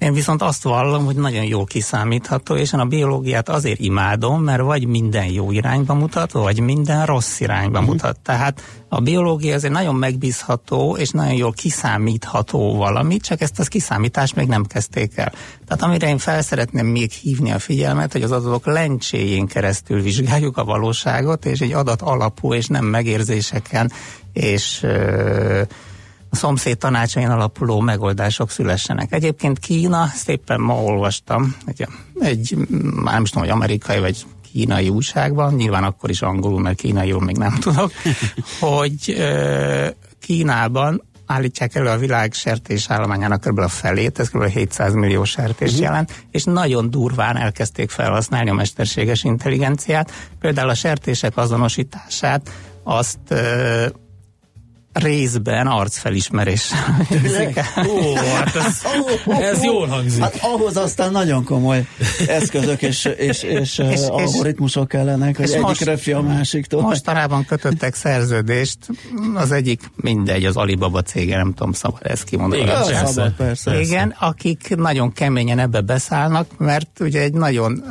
[0.00, 4.62] Én viszont azt vallom, hogy nagyon jól kiszámítható, és én a biológiát azért imádom, mert
[4.62, 7.94] vagy minden jó irányba mutat, vagy minden rossz irányba uh-huh.
[7.94, 8.20] mutat.
[8.20, 14.34] Tehát a biológia azért nagyon megbízható, és nagyon jól kiszámítható valami, csak ezt az kiszámítást
[14.34, 15.32] még nem kezdték el.
[15.66, 20.56] Tehát amire én fel szeretném még hívni a figyelmet, hogy az adatok lencséjén keresztül vizsgáljuk
[20.56, 23.92] a valóságot, és egy adat alapú, és nem megérzéseken,
[24.32, 24.86] és
[26.30, 29.12] a szomszéd tanácsain alapuló megoldások szülessenek.
[29.12, 31.86] Egyébként Kína, szépen ma olvastam, egy,
[32.20, 32.56] egy
[32.94, 37.20] már nem is tudom, hogy amerikai vagy kínai újságban, nyilván akkor is angolul, mert kínaiul
[37.20, 37.92] még nem tudok,
[38.60, 39.88] hogy ö,
[40.20, 43.58] Kínában állítják elő a világ sertés állományának kb.
[43.58, 44.44] a felét, ez kb.
[44.44, 45.84] 700 millió sertés uh-huh.
[45.84, 50.12] jelent, és nagyon durván elkezdték felhasználni a mesterséges intelligenciát.
[50.40, 52.50] Például a sertések azonosítását
[52.82, 53.86] azt ö,
[54.92, 56.70] részben arcfelismerés.
[57.88, 58.82] Ó, hát ez,
[59.50, 60.22] ez jól hangzik.
[60.22, 61.86] Hát ahhoz aztán nagyon komoly
[62.26, 66.80] eszközök és, és, és, és algoritmusok kellenek, hogy egyik most, a másiktól.
[66.82, 68.78] Mostanában kötöttek szerződést,
[69.34, 72.62] az egyik mindegy, az Alibaba cége, nem tudom, szabad ezt kimondani.
[72.62, 73.80] Igen, persze, szabad, persze.
[73.80, 77.82] Igen, akik nagyon keményen ebbe beszállnak, mert ugye egy nagyon,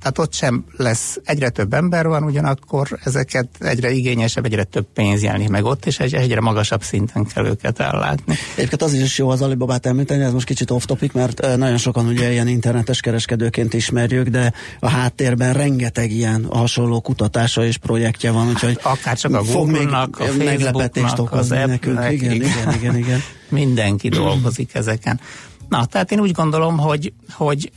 [0.00, 5.22] tehát ott sem lesz, egyre több ember van, ugyanakkor ezeket egyre igényesebb, egyre több pénz
[5.22, 8.34] jelenik meg ott, és egyre magasabb szinten kell őket ellátni.
[8.54, 12.32] Egyébként az is jó az Alibabát említeni, ez most kicsit off-topic, mert nagyon sokan ugye
[12.32, 18.78] ilyen internetes kereskedőként ismerjük, de a háttérben rengeteg ilyen hasonló kutatása és projektje van, úgyhogy
[18.82, 21.98] hát, akár csak a Google-nak, a meglepetést okozni nekünk.
[22.10, 23.22] Igen, igen, igen, igen, igen.
[23.48, 25.20] Mindenki dolgozik ezeken.
[25.68, 27.72] Na, tehát én úgy gondolom, hogy, hogy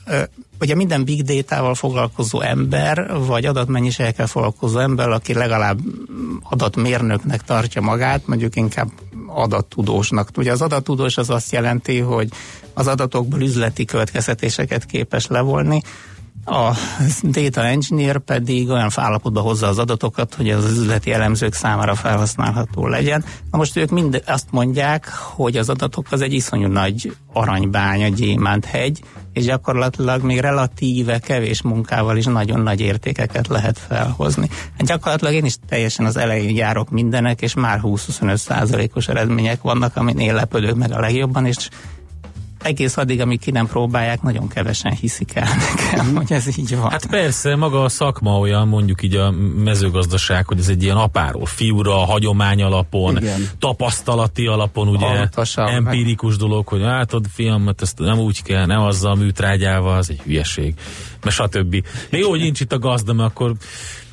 [0.60, 5.80] ugye minden big data-val foglalkozó ember, vagy adatmennyiségekkel foglalkozó ember, aki legalább
[6.44, 8.90] adatmérnöknek tartja magát, mondjuk inkább
[9.28, 10.30] adattudósnak.
[10.38, 12.30] Ugye az adattudós az azt jelenti, hogy
[12.74, 15.82] az adatokból üzleti következtetéseket képes levonni,
[16.50, 16.76] a
[17.24, 23.26] data engineer pedig olyan állapotba hozza az adatokat, hogy az üzleti elemzők számára felhasználható legyen.
[23.52, 28.66] Na most ők mind azt mondják, hogy az adatok az egy iszonyú nagy aranybánya, gyémánt
[29.34, 34.50] és gyakorlatilag még relatíve kevés munkával is nagyon nagy értékeket lehet felhozni.
[34.78, 39.96] Hát gyakorlatilag én is teljesen az elején járok mindenek, és már 20-25 százalékos eredmények vannak,
[39.96, 41.70] amin én lepődök meg a legjobban, és
[42.64, 46.16] egész addig, amíg ki nem próbálják, nagyon kevesen hiszik el nekem, Mhm.
[46.16, 46.90] hogy ez így van.
[46.90, 49.32] Hát persze, maga a szakma olyan, mondjuk így a
[49.64, 53.50] mezőgazdaság, hogy ez egy ilyen apáról fiúra, hagyomány alapon, Igen.
[53.60, 55.68] tapasztalati alapon, ugye, Pontosan.
[55.68, 60.10] empirikus dolog, hogy látod, fiam, hát ezt nem úgy kell, nem azzal a műtrágyával, az
[60.10, 60.74] egy hülyeség,
[61.24, 61.84] mert stb.
[62.10, 63.54] De jó, hogy nincs itt a gazda, mert akkor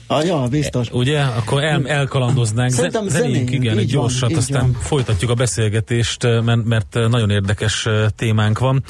[0.07, 0.91] Ah, ja, biztos.
[0.91, 1.21] Ugye?
[1.21, 2.71] Akkor el, elkalandoznánk.
[2.71, 4.81] Szerintem Zenéljünk, zenéljünk, igen, egy van, gyorsat, így aztán van.
[4.81, 8.85] folytatjuk a beszélgetést, mert, mert nagyon érdekes témánk van.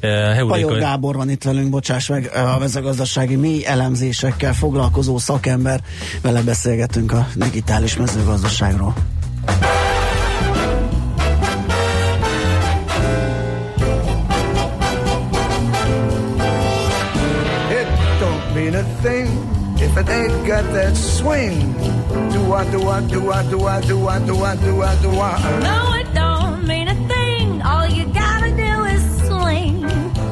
[0.00, 5.80] Heuréka, Gábor van itt velünk, bocsáss meg, a mezőgazdasági mély elemzésekkel foglalkozó szakember.
[6.22, 8.94] Vele beszélgetünk a digitális mezőgazdaságról.
[20.62, 21.72] Got that swing.
[22.30, 25.10] Do I, do I, do I, do I, do I, do I, do I, do
[25.10, 25.60] I.
[25.60, 27.62] No, it don't mean a thing.
[27.62, 29.80] All you gotta do is swing.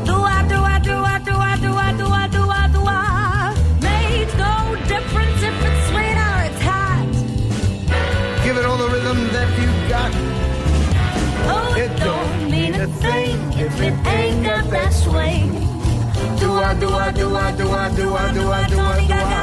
[0.04, 2.82] Do I, do I, do I, do I, do I, do I, do I, do
[2.86, 3.54] I.
[3.80, 7.06] Makes no difference if it's sweet or it's hot.
[8.44, 10.10] Give it all the rhythm that you got.
[11.52, 15.50] Oh, it don't mean a thing if it ain't got that swing.
[16.38, 19.14] Do I, do I, do I, do I, do I, do I, do I, do
[19.14, 19.39] I.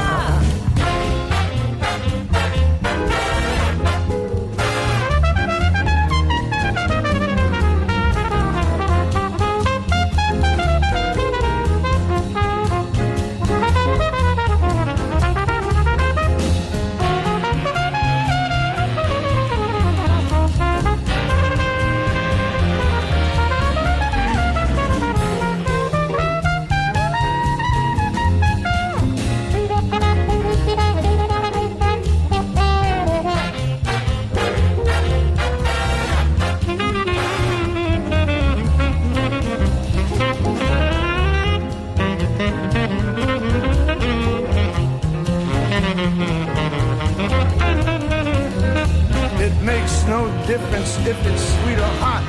[50.48, 52.24] difference if it's sweet or hot.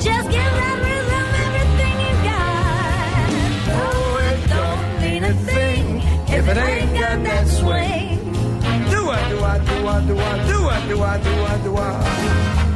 [0.00, 3.28] Just give that rhythm everything you got.
[3.76, 6.00] Oh, it don't mean a thing
[6.32, 8.16] if it ain't got that swing.
[8.88, 11.76] Do I, do I, do I, do I, do I, do I, do I, do
[11.76, 11.92] I.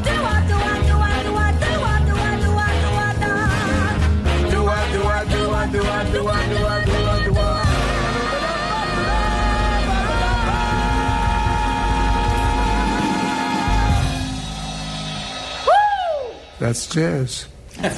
[0.04, 2.92] Do I, do I, do I, do I, do I, do I, do I, do
[3.00, 6.66] I, do Do I, do I, do I, do I, do I, do I, do
[6.66, 6.99] I, do I.
[16.60, 17.44] That's jazz.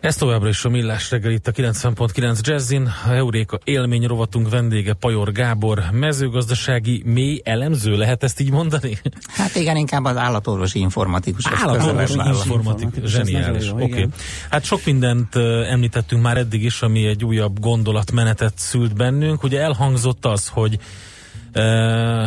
[0.00, 2.92] Ez továbbra is a Millás reggel itt a 90.9 Jazzin.
[3.06, 8.98] A Euréka élmény rovatunk vendége Pajor Gábor, mezőgazdasági mély elemző, lehet ezt így mondani?
[9.26, 11.44] Hát igen, inkább az állatorvosi informatikus.
[11.44, 12.34] ez Állatorvos közelebb áll.
[12.34, 13.70] informatik, informatikus, zseniális.
[13.70, 13.84] Oké.
[13.84, 14.12] igen.
[14.50, 15.36] Hát sok mindent
[15.70, 19.42] említettünk már eddig is, ami egy újabb gondolatmenetet szült bennünk.
[19.42, 20.78] Ugye elhangzott az, hogy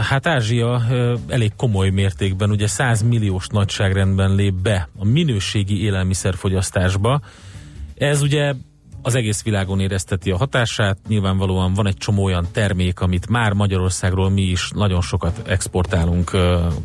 [0.02, 0.84] hát Ázsia
[1.28, 7.22] elég komoly mértékben, ugye 100 milliós nagyságrendben lép be a minőségi élelmiszerfogyasztásba.
[7.98, 8.54] Ez ugye
[9.02, 14.30] az egész világon érezteti a hatását, nyilvánvalóan van egy csomó olyan termék, amit már Magyarországról
[14.30, 16.32] mi is nagyon sokat exportálunk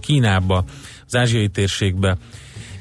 [0.00, 0.64] Kínába,
[1.06, 2.16] az ázsiai térségbe,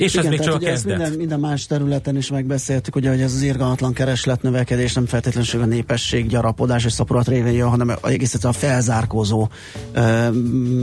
[0.02, 0.98] és ez még csak a kezdet.
[0.98, 5.66] minden, minden más területen is megbeszéltük, ugye, hogy ez az irgalmatlan keresletnövekedés nem feltétlenül a
[5.66, 9.48] népesség gyarapodás és szaporat révén jön, hanem egész egyszerűen a felzárkózó
[9.94, 10.30] ö,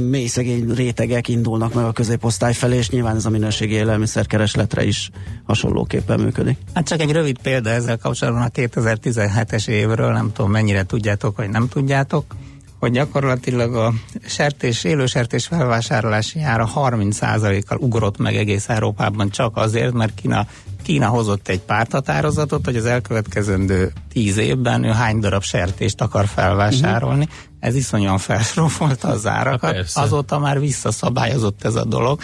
[0.08, 4.84] mély szegény rétegek indulnak meg a középosztály felé, és nyilván ez a minőségi élelmiszer keresletre
[4.84, 5.10] is
[5.44, 6.56] hasonlóképpen működik.
[6.74, 11.48] Hát csak egy rövid példa ezzel kapcsolatban a 2017-es évről, nem tudom mennyire tudjátok, vagy
[11.48, 12.24] nem tudjátok,
[12.78, 13.92] hogy gyakorlatilag a
[14.26, 20.46] sertés, élősertés felvásárlási ára 30%-kal ugrott meg egész Európában csak azért, mert Kína,
[20.82, 27.24] Kína hozott egy párthatározatot, hogy az elkövetkezendő 10 évben ő hány darab sertést akar felvásárolni.
[27.24, 27.38] Uh-huh.
[27.60, 29.72] Ez iszonyan felsrófolta az árakat.
[29.72, 30.00] persze.
[30.00, 32.20] Azóta már visszaszabályozott ez a dolog,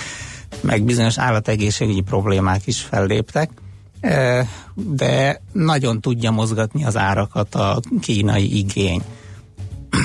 [0.61, 3.51] meg bizonyos állategészségügyi problémák is felléptek
[4.75, 9.03] de nagyon tudja mozgatni az árakat a kínai igény.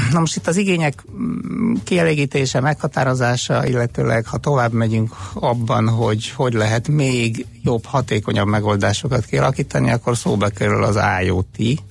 [0.14, 6.54] Na most itt az igények mm, kielégítése, meghatározása, illetőleg ha tovább megyünk abban, hogy hogy
[6.54, 11.82] lehet még jobb, hatékonyabb megoldásokat kialakítani, akkor szóba kerül az IoT,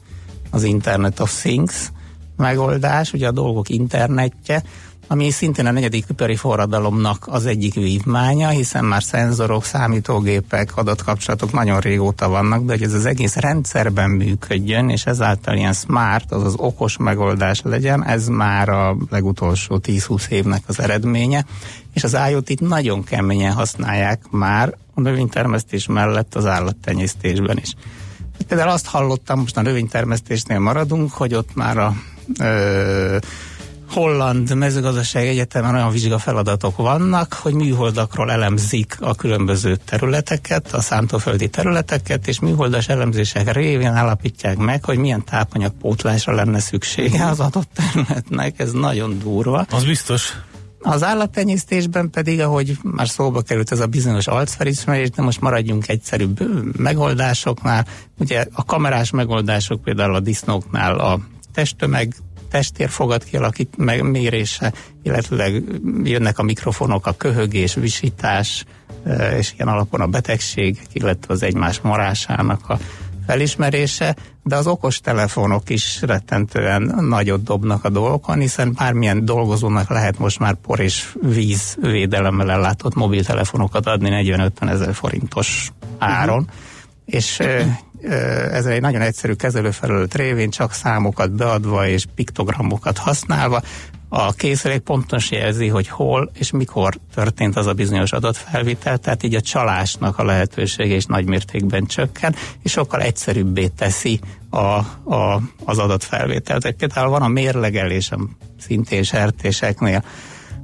[0.51, 1.91] az Internet of Things
[2.37, 4.63] megoldás, ugye a dolgok internetje,
[5.11, 11.81] ami szintén a negyedik ipari forradalomnak az egyik vívmánya, hiszen már szenzorok, számítógépek, adatkapcsolatok nagyon
[11.81, 16.97] régóta vannak, de hogy ez az egész rendszerben működjön, és ezáltal ilyen smart, azaz okos
[16.97, 21.45] megoldás legyen, ez már a legutolsó 10-20 évnek az eredménye,
[21.95, 27.75] és az IoT-t nagyon keményen használják már a növénytermesztés mellett az állattenyésztésben is.
[28.49, 31.95] Például azt hallottam, most a növénytermesztésnél maradunk, hogy ott már a
[32.39, 33.17] ö,
[33.89, 42.29] holland mezőgazdaság egyetemen olyan vizsgafeladatok vannak, hogy műholdakról elemzik a különböző területeket, a szántóföldi területeket,
[42.29, 48.59] és műholdas elemzések révén állapítják meg, hogy milyen tápanyagpótlásra lenne szüksége az adott területnek.
[48.59, 49.67] Ez nagyon durva.
[49.71, 50.33] Az biztos.
[50.81, 56.41] Az állattenyésztésben pedig, ahogy már szóba került ez a bizonyos arcfelismerés, de most maradjunk egyszerűbb
[56.77, 57.87] megoldásoknál.
[58.19, 61.21] Ugye a kamerás megoldások például a disznóknál a
[61.53, 62.15] testtömeg
[62.51, 64.73] testérfogat kialakít meg, mérése,
[65.03, 65.51] illetve
[66.03, 68.65] jönnek a mikrofonok, a köhögés, visítás,
[69.39, 72.79] és ilyen alapon a betegség, illetve az egymás marásának a
[73.27, 80.19] felismerése, de az okos telefonok is rettentően nagyot dobnak a dolgokon, hiszen bármilyen dolgozónak lehet
[80.19, 84.11] most már por és víz védelemmel ellátott mobiltelefonokat adni
[84.61, 86.55] 40-50 ezer forintos áron, uh-huh.
[87.05, 87.43] és
[88.03, 93.63] ö, ö, ez egy nagyon egyszerű kezelőfelület révén csak számokat beadva és piktogramokat használva
[94.09, 99.35] a készülék pontosan jelzi, hogy hol és mikor történt az a bizonyos adatfelvitel, tehát így
[99.35, 104.21] a csalásnak a lehetősége is nagy mértékben csökken, és sokkal egyszerűbbé teszi
[104.51, 106.71] a, a, az adatfelvételt.
[106.71, 110.05] Például van a mérlegelésem szintén sertéseknél,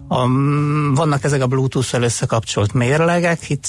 [0.09, 0.27] a,
[0.95, 3.67] vannak ezek a Bluetooth-fel összekapcsolt mérlegek, itt,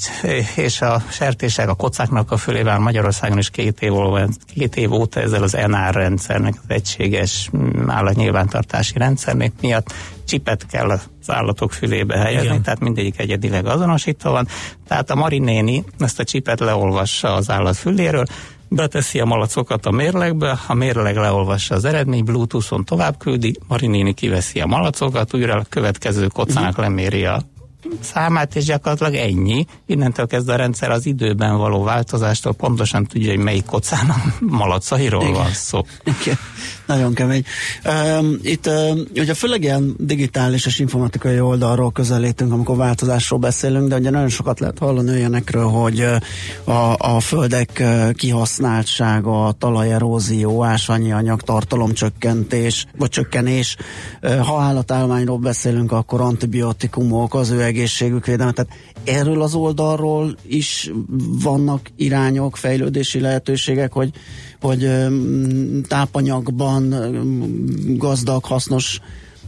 [0.56, 3.94] és a sertések a kocáknak a fölével Magyarországon is két év,
[4.54, 7.50] két év óta ezzel az NR rendszernek, az egységes
[7.88, 9.94] állatnyilvántartási rendszernek miatt
[10.26, 12.62] csipet kell az állatok fülébe helyezni, Igen.
[12.62, 14.48] tehát mindegyik egyedileg azonosítva van.
[14.88, 18.26] Tehát a marinéni ezt a csipet leolvassa az állat füléről,
[18.70, 24.60] beteszi a malacokat a mérlegbe, a mérleg leolvassa az eredmény, Bluetooth-on tovább küldi, Marinini kiveszi
[24.60, 27.42] a malacokat, újra a következő kocának leméri a
[28.00, 29.66] számát, és gyakorlatilag ennyi.
[29.86, 35.22] Innentől kezdve a rendszer az időben való változástól pontosan tudja, hogy melyik kocán a malacairól
[35.22, 35.34] Igen.
[35.34, 35.82] van szó.
[36.04, 36.38] Igen.
[36.86, 37.44] Nagyon kemény.
[37.86, 43.96] Um, itt um, ugye főleg ilyen digitális és informatikai oldalról közelítünk, amikor változásról beszélünk, de
[43.96, 46.06] ugye nagyon sokat lehet hallani olyanekről, hogy
[46.64, 47.84] a, a földek
[48.14, 53.76] kihasználtsága, a talajerózió, ásványi anyag, tartalomcsökkentés, vagy csökkenés.
[54.22, 58.52] Ha állatállományról beszélünk, akkor antibiotikumok, az ő egészségük védelme.
[58.52, 58.72] Tehát
[59.04, 60.92] erről az oldalról is
[61.42, 64.10] vannak irányok, fejlődési lehetőségek, hogy,
[64.62, 64.90] hogy
[65.88, 66.96] tápanyagban
[67.98, 69.00] gazdag, hasznos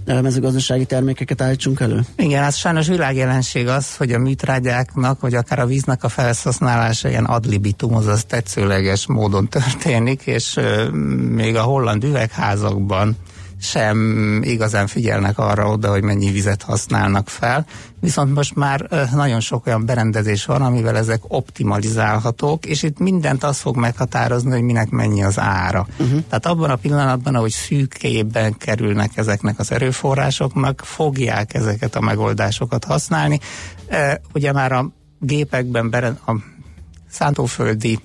[0.06, 2.02] mezőgazdasági termékeket állítsunk elő?
[2.18, 7.26] Igen, az sajnos világjelenség az, hogy a műtrágyáknak, vagy akár a víznek a felhasználása ilyen
[7.26, 10.92] adlibitum, azaz tetszőleges módon történik, és euh,
[11.34, 13.16] még a holland üvegházakban
[13.62, 17.66] sem igazán figyelnek arra oda, hogy mennyi vizet használnak fel.
[18.00, 23.60] Viszont most már nagyon sok olyan berendezés van, amivel ezek optimalizálhatók, és itt mindent az
[23.60, 25.88] fog meghatározni, hogy minek mennyi az ára.
[26.00, 26.24] Uh-huh.
[26.30, 33.40] Tehát abban a pillanatban, ahogy szűkében kerülnek ezeknek az erőforrásoknak, fogják ezeket a megoldásokat használni.
[34.34, 34.90] Ugye már a
[35.20, 36.36] gépekben, a
[37.10, 38.00] szántóföldi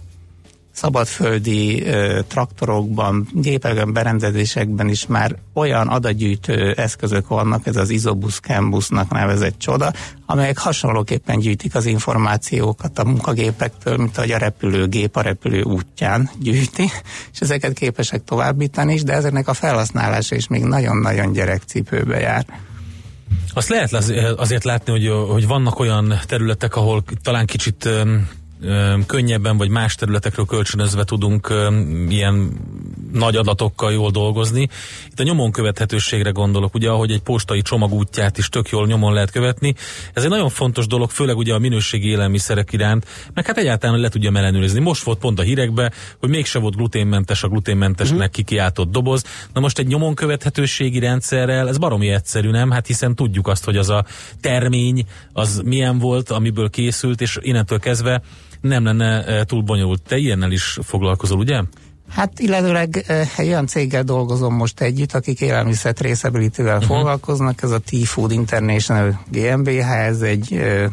[0.72, 9.10] szabadföldi ö, traktorokban, gépekben, berendezésekben is már olyan adatgyűjtő eszközök vannak, ez az Isobus Cambusnak
[9.10, 9.92] nevezett csoda,
[10.26, 16.90] amelyek hasonlóképpen gyűjtik az információkat a munkagépektől, mint ahogy a repülőgép a repülő útján gyűjti,
[17.32, 22.46] és ezeket képesek továbbítani is, de ezeknek a felhasználása is még nagyon-nagyon gyerekcipőbe jár.
[23.54, 23.92] Azt lehet
[24.36, 27.88] azért látni, hogy, hogy vannak olyan területek, ahol talán kicsit
[29.06, 31.54] könnyebben vagy más területekről kölcsönözve tudunk
[32.08, 32.52] ilyen
[33.12, 34.68] nagy adatokkal jól dolgozni.
[35.10, 39.12] Itt a nyomon követhetőségre gondolok, ugye, ahogy egy postai csomag útját is tök jól nyomon
[39.12, 39.74] lehet követni.
[40.12, 44.08] Ez egy nagyon fontos dolog, főleg ugye a minőségi élelmiszerek iránt, meg hát egyáltalán le
[44.08, 44.80] tudja ellenőrizni.
[44.80, 48.32] Most volt pont a hírekbe, hogy mégse volt gluténmentes a gluténmentesnek uh-huh.
[48.32, 49.24] kikiáltott doboz.
[49.52, 52.70] Na most egy nyomon követhetőségi rendszerrel, ez baromi egyszerű, nem?
[52.70, 54.04] Hát hiszen tudjuk azt, hogy az a
[54.40, 58.22] termény, az milyen volt, amiből készült, és innentől kezdve
[58.62, 60.02] nem lenne túl bonyolult.
[60.02, 61.62] Te ilyennel is foglalkozol, ugye?
[62.14, 63.04] Hát illetőleg
[63.36, 66.96] egy olyan céggel dolgozom most együtt, akik élelmiszer traceability-vel uh-huh.
[66.96, 70.84] foglalkoznak, ez a T-Food International GmbH, ez egy uh,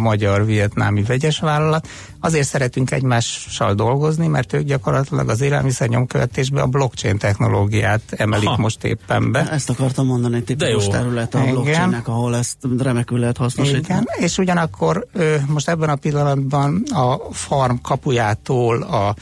[0.00, 1.88] magyar-vietnámi vegyes vállalat.
[2.20, 8.56] Azért szeretünk egymással dolgozni, mert ők gyakorlatilag az élelmiszer nyomkövetésbe a blockchain technológiát emelik ha.
[8.56, 9.50] most éppen be.
[9.50, 13.84] Ezt akartam mondani, egy tipikus terület a blockchainnek, ahol ezt remekül lehet hasznosítani.
[13.84, 15.06] Igen, és ugyanakkor
[15.46, 19.14] most ebben a pillanatban a farm kapujától a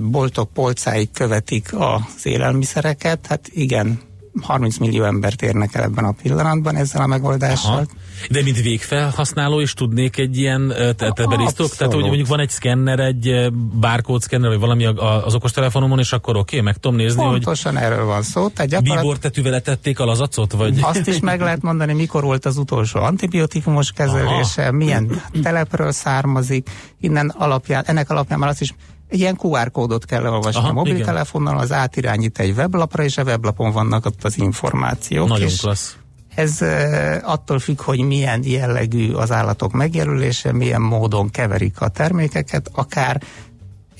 [0.00, 4.00] boltok polcáig követik az élelmiszereket, hát igen,
[4.42, 7.72] 30 millió embert érnek el ebben a pillanatban ezzel a megoldással.
[7.72, 7.86] Aha.
[8.30, 11.76] De mint végfelhasználó is tudnék egy ilyen te, te berisztok?
[11.76, 14.84] Tehát, hogy mondjuk van egy szkenner, egy barcode szkenner, vagy valami
[15.24, 18.48] az okostelefonomon, és akkor oké, okay, meg tudom nézni, hogy Pontosan erről van szó.
[18.48, 20.78] Tehát bíbor tetűvel letették a lazacot, vagy...
[20.80, 26.70] Azt is meg lehet mondani, mikor volt az utolsó antibiotikumos kezelése, milyen telepről származik,
[27.00, 28.74] innen alapján, ennek alapján már azt is
[29.10, 30.74] egy ilyen QR kódot kell olvasni Aha, a igen.
[30.74, 35.28] mobiltelefonnal, az átirányít egy weblapra, és a weblapon vannak ott az információk.
[35.28, 35.96] Nagyon és klassz.
[36.34, 36.58] ez
[37.22, 43.22] attól függ, hogy milyen jellegű az állatok megjelölése, milyen módon keverik a termékeket, akár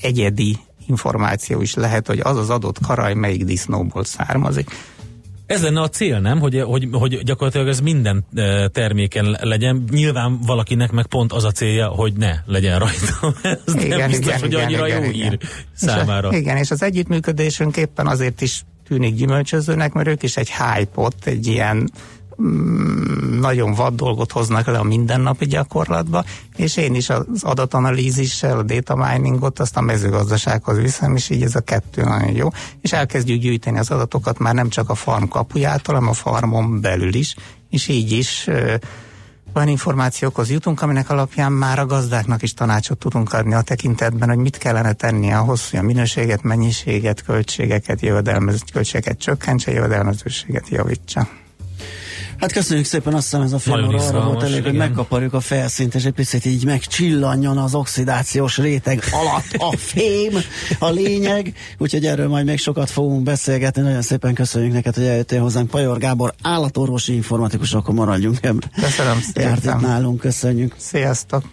[0.01, 0.57] egyedi
[0.87, 4.69] információ is lehet, hogy az az adott karaj melyik disznóból származik.
[5.51, 6.39] Ez lenne a cél, nem?
[6.39, 9.83] Hogy, hogy, hogy gyakorlatilag ez minden eh, terméken legyen.
[9.89, 13.33] Nyilván valakinek meg pont az a célja, hogy ne legyen rajta.
[13.65, 15.37] ez nem biztos, hogy annyira jó hír
[15.73, 16.29] számára.
[16.29, 20.49] És, a- igen, és az együttműködésünk éppen azért is tűnik gyümölcsözőnek, mert ők is egy
[20.51, 21.91] hype-ot, egy ilyen
[23.39, 26.23] nagyon vad dolgot hoznak le a mindennapi gyakorlatba,
[26.55, 31.55] és én is az adatanalízissel, a data miningot, azt a mezőgazdasághoz viszem, és így ez
[31.55, 32.47] a kettő nagyon jó,
[32.81, 37.13] és elkezdjük gyűjteni az adatokat már nem csak a farm kapujától, hanem a farmon belül
[37.13, 37.35] is,
[37.69, 38.47] és így is
[39.53, 44.37] olyan információkhoz jutunk, aminek alapján már a gazdáknak is tanácsot tudunk adni a tekintetben, hogy
[44.37, 51.27] mit kellene tenni ahhoz, hogy a minőséget, mennyiséget, költségeket, jövedelmez, költségeket csökkentse, jövedelmezőséget javítsa.
[52.41, 54.87] Hát köszönjük szépen, azt hiszem ez a óra arra volt elég, hogy igen.
[54.87, 60.37] megkaparjuk a felszínt, és egy picit így megcsillanjon az oxidációs réteg alatt a fém,
[60.79, 63.81] a lényeg, úgyhogy erről majd még sokat fogunk beszélgetni.
[63.81, 65.69] Nagyon szépen köszönjük neked, hogy eljöttél hozzánk.
[65.69, 68.71] Pajor Gábor, állatorvosi informatikus, akkor maradjunk ebben.
[68.75, 69.79] Köszönöm Járt itt szépen.
[69.79, 70.75] nálunk, köszönjük.
[70.77, 71.43] Sziasztok!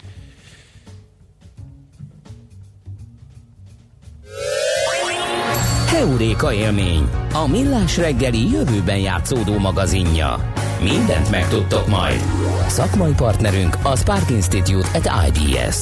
[5.98, 10.52] Heuréka élmény, a millás reggeli jövőben játszódó magazinja.
[10.82, 12.20] Mindent megtudtok majd.
[12.68, 15.76] Szakmai partnerünk a Spark Institute at IBS.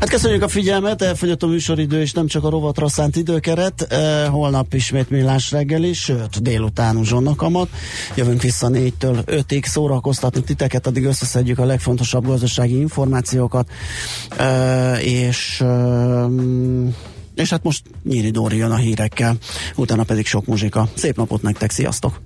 [0.00, 3.82] Hát köszönjük a figyelmet, elfogyott a műsoridő, és nem csak a rovatra szánt időkeret.
[3.82, 7.68] Eh, holnap ismét millás reggeli, sőt délután uzsonnak amat.
[8.14, 13.68] Jövünk vissza 4-től 5-ig szórakoztatni titeket, addig összeszedjük a legfontosabb gazdasági információkat.
[14.36, 16.24] Eh, és eh,
[17.36, 19.36] és hát most Nyíri Dóri jön a hírekkel,
[19.74, 20.88] utána pedig sok muzsika.
[20.94, 22.20] Szép napot nektek, sziasztok!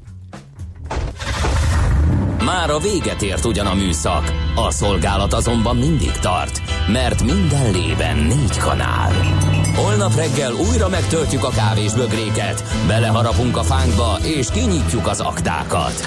[2.45, 8.17] Már a véget ért ugyan a műszak, a szolgálat azonban mindig tart, mert minden lében
[8.17, 9.13] négy kanál.
[9.75, 16.07] Holnap reggel újra megtöltjük a kávés bögréket, beleharapunk a fánkba és kinyitjuk az aktákat.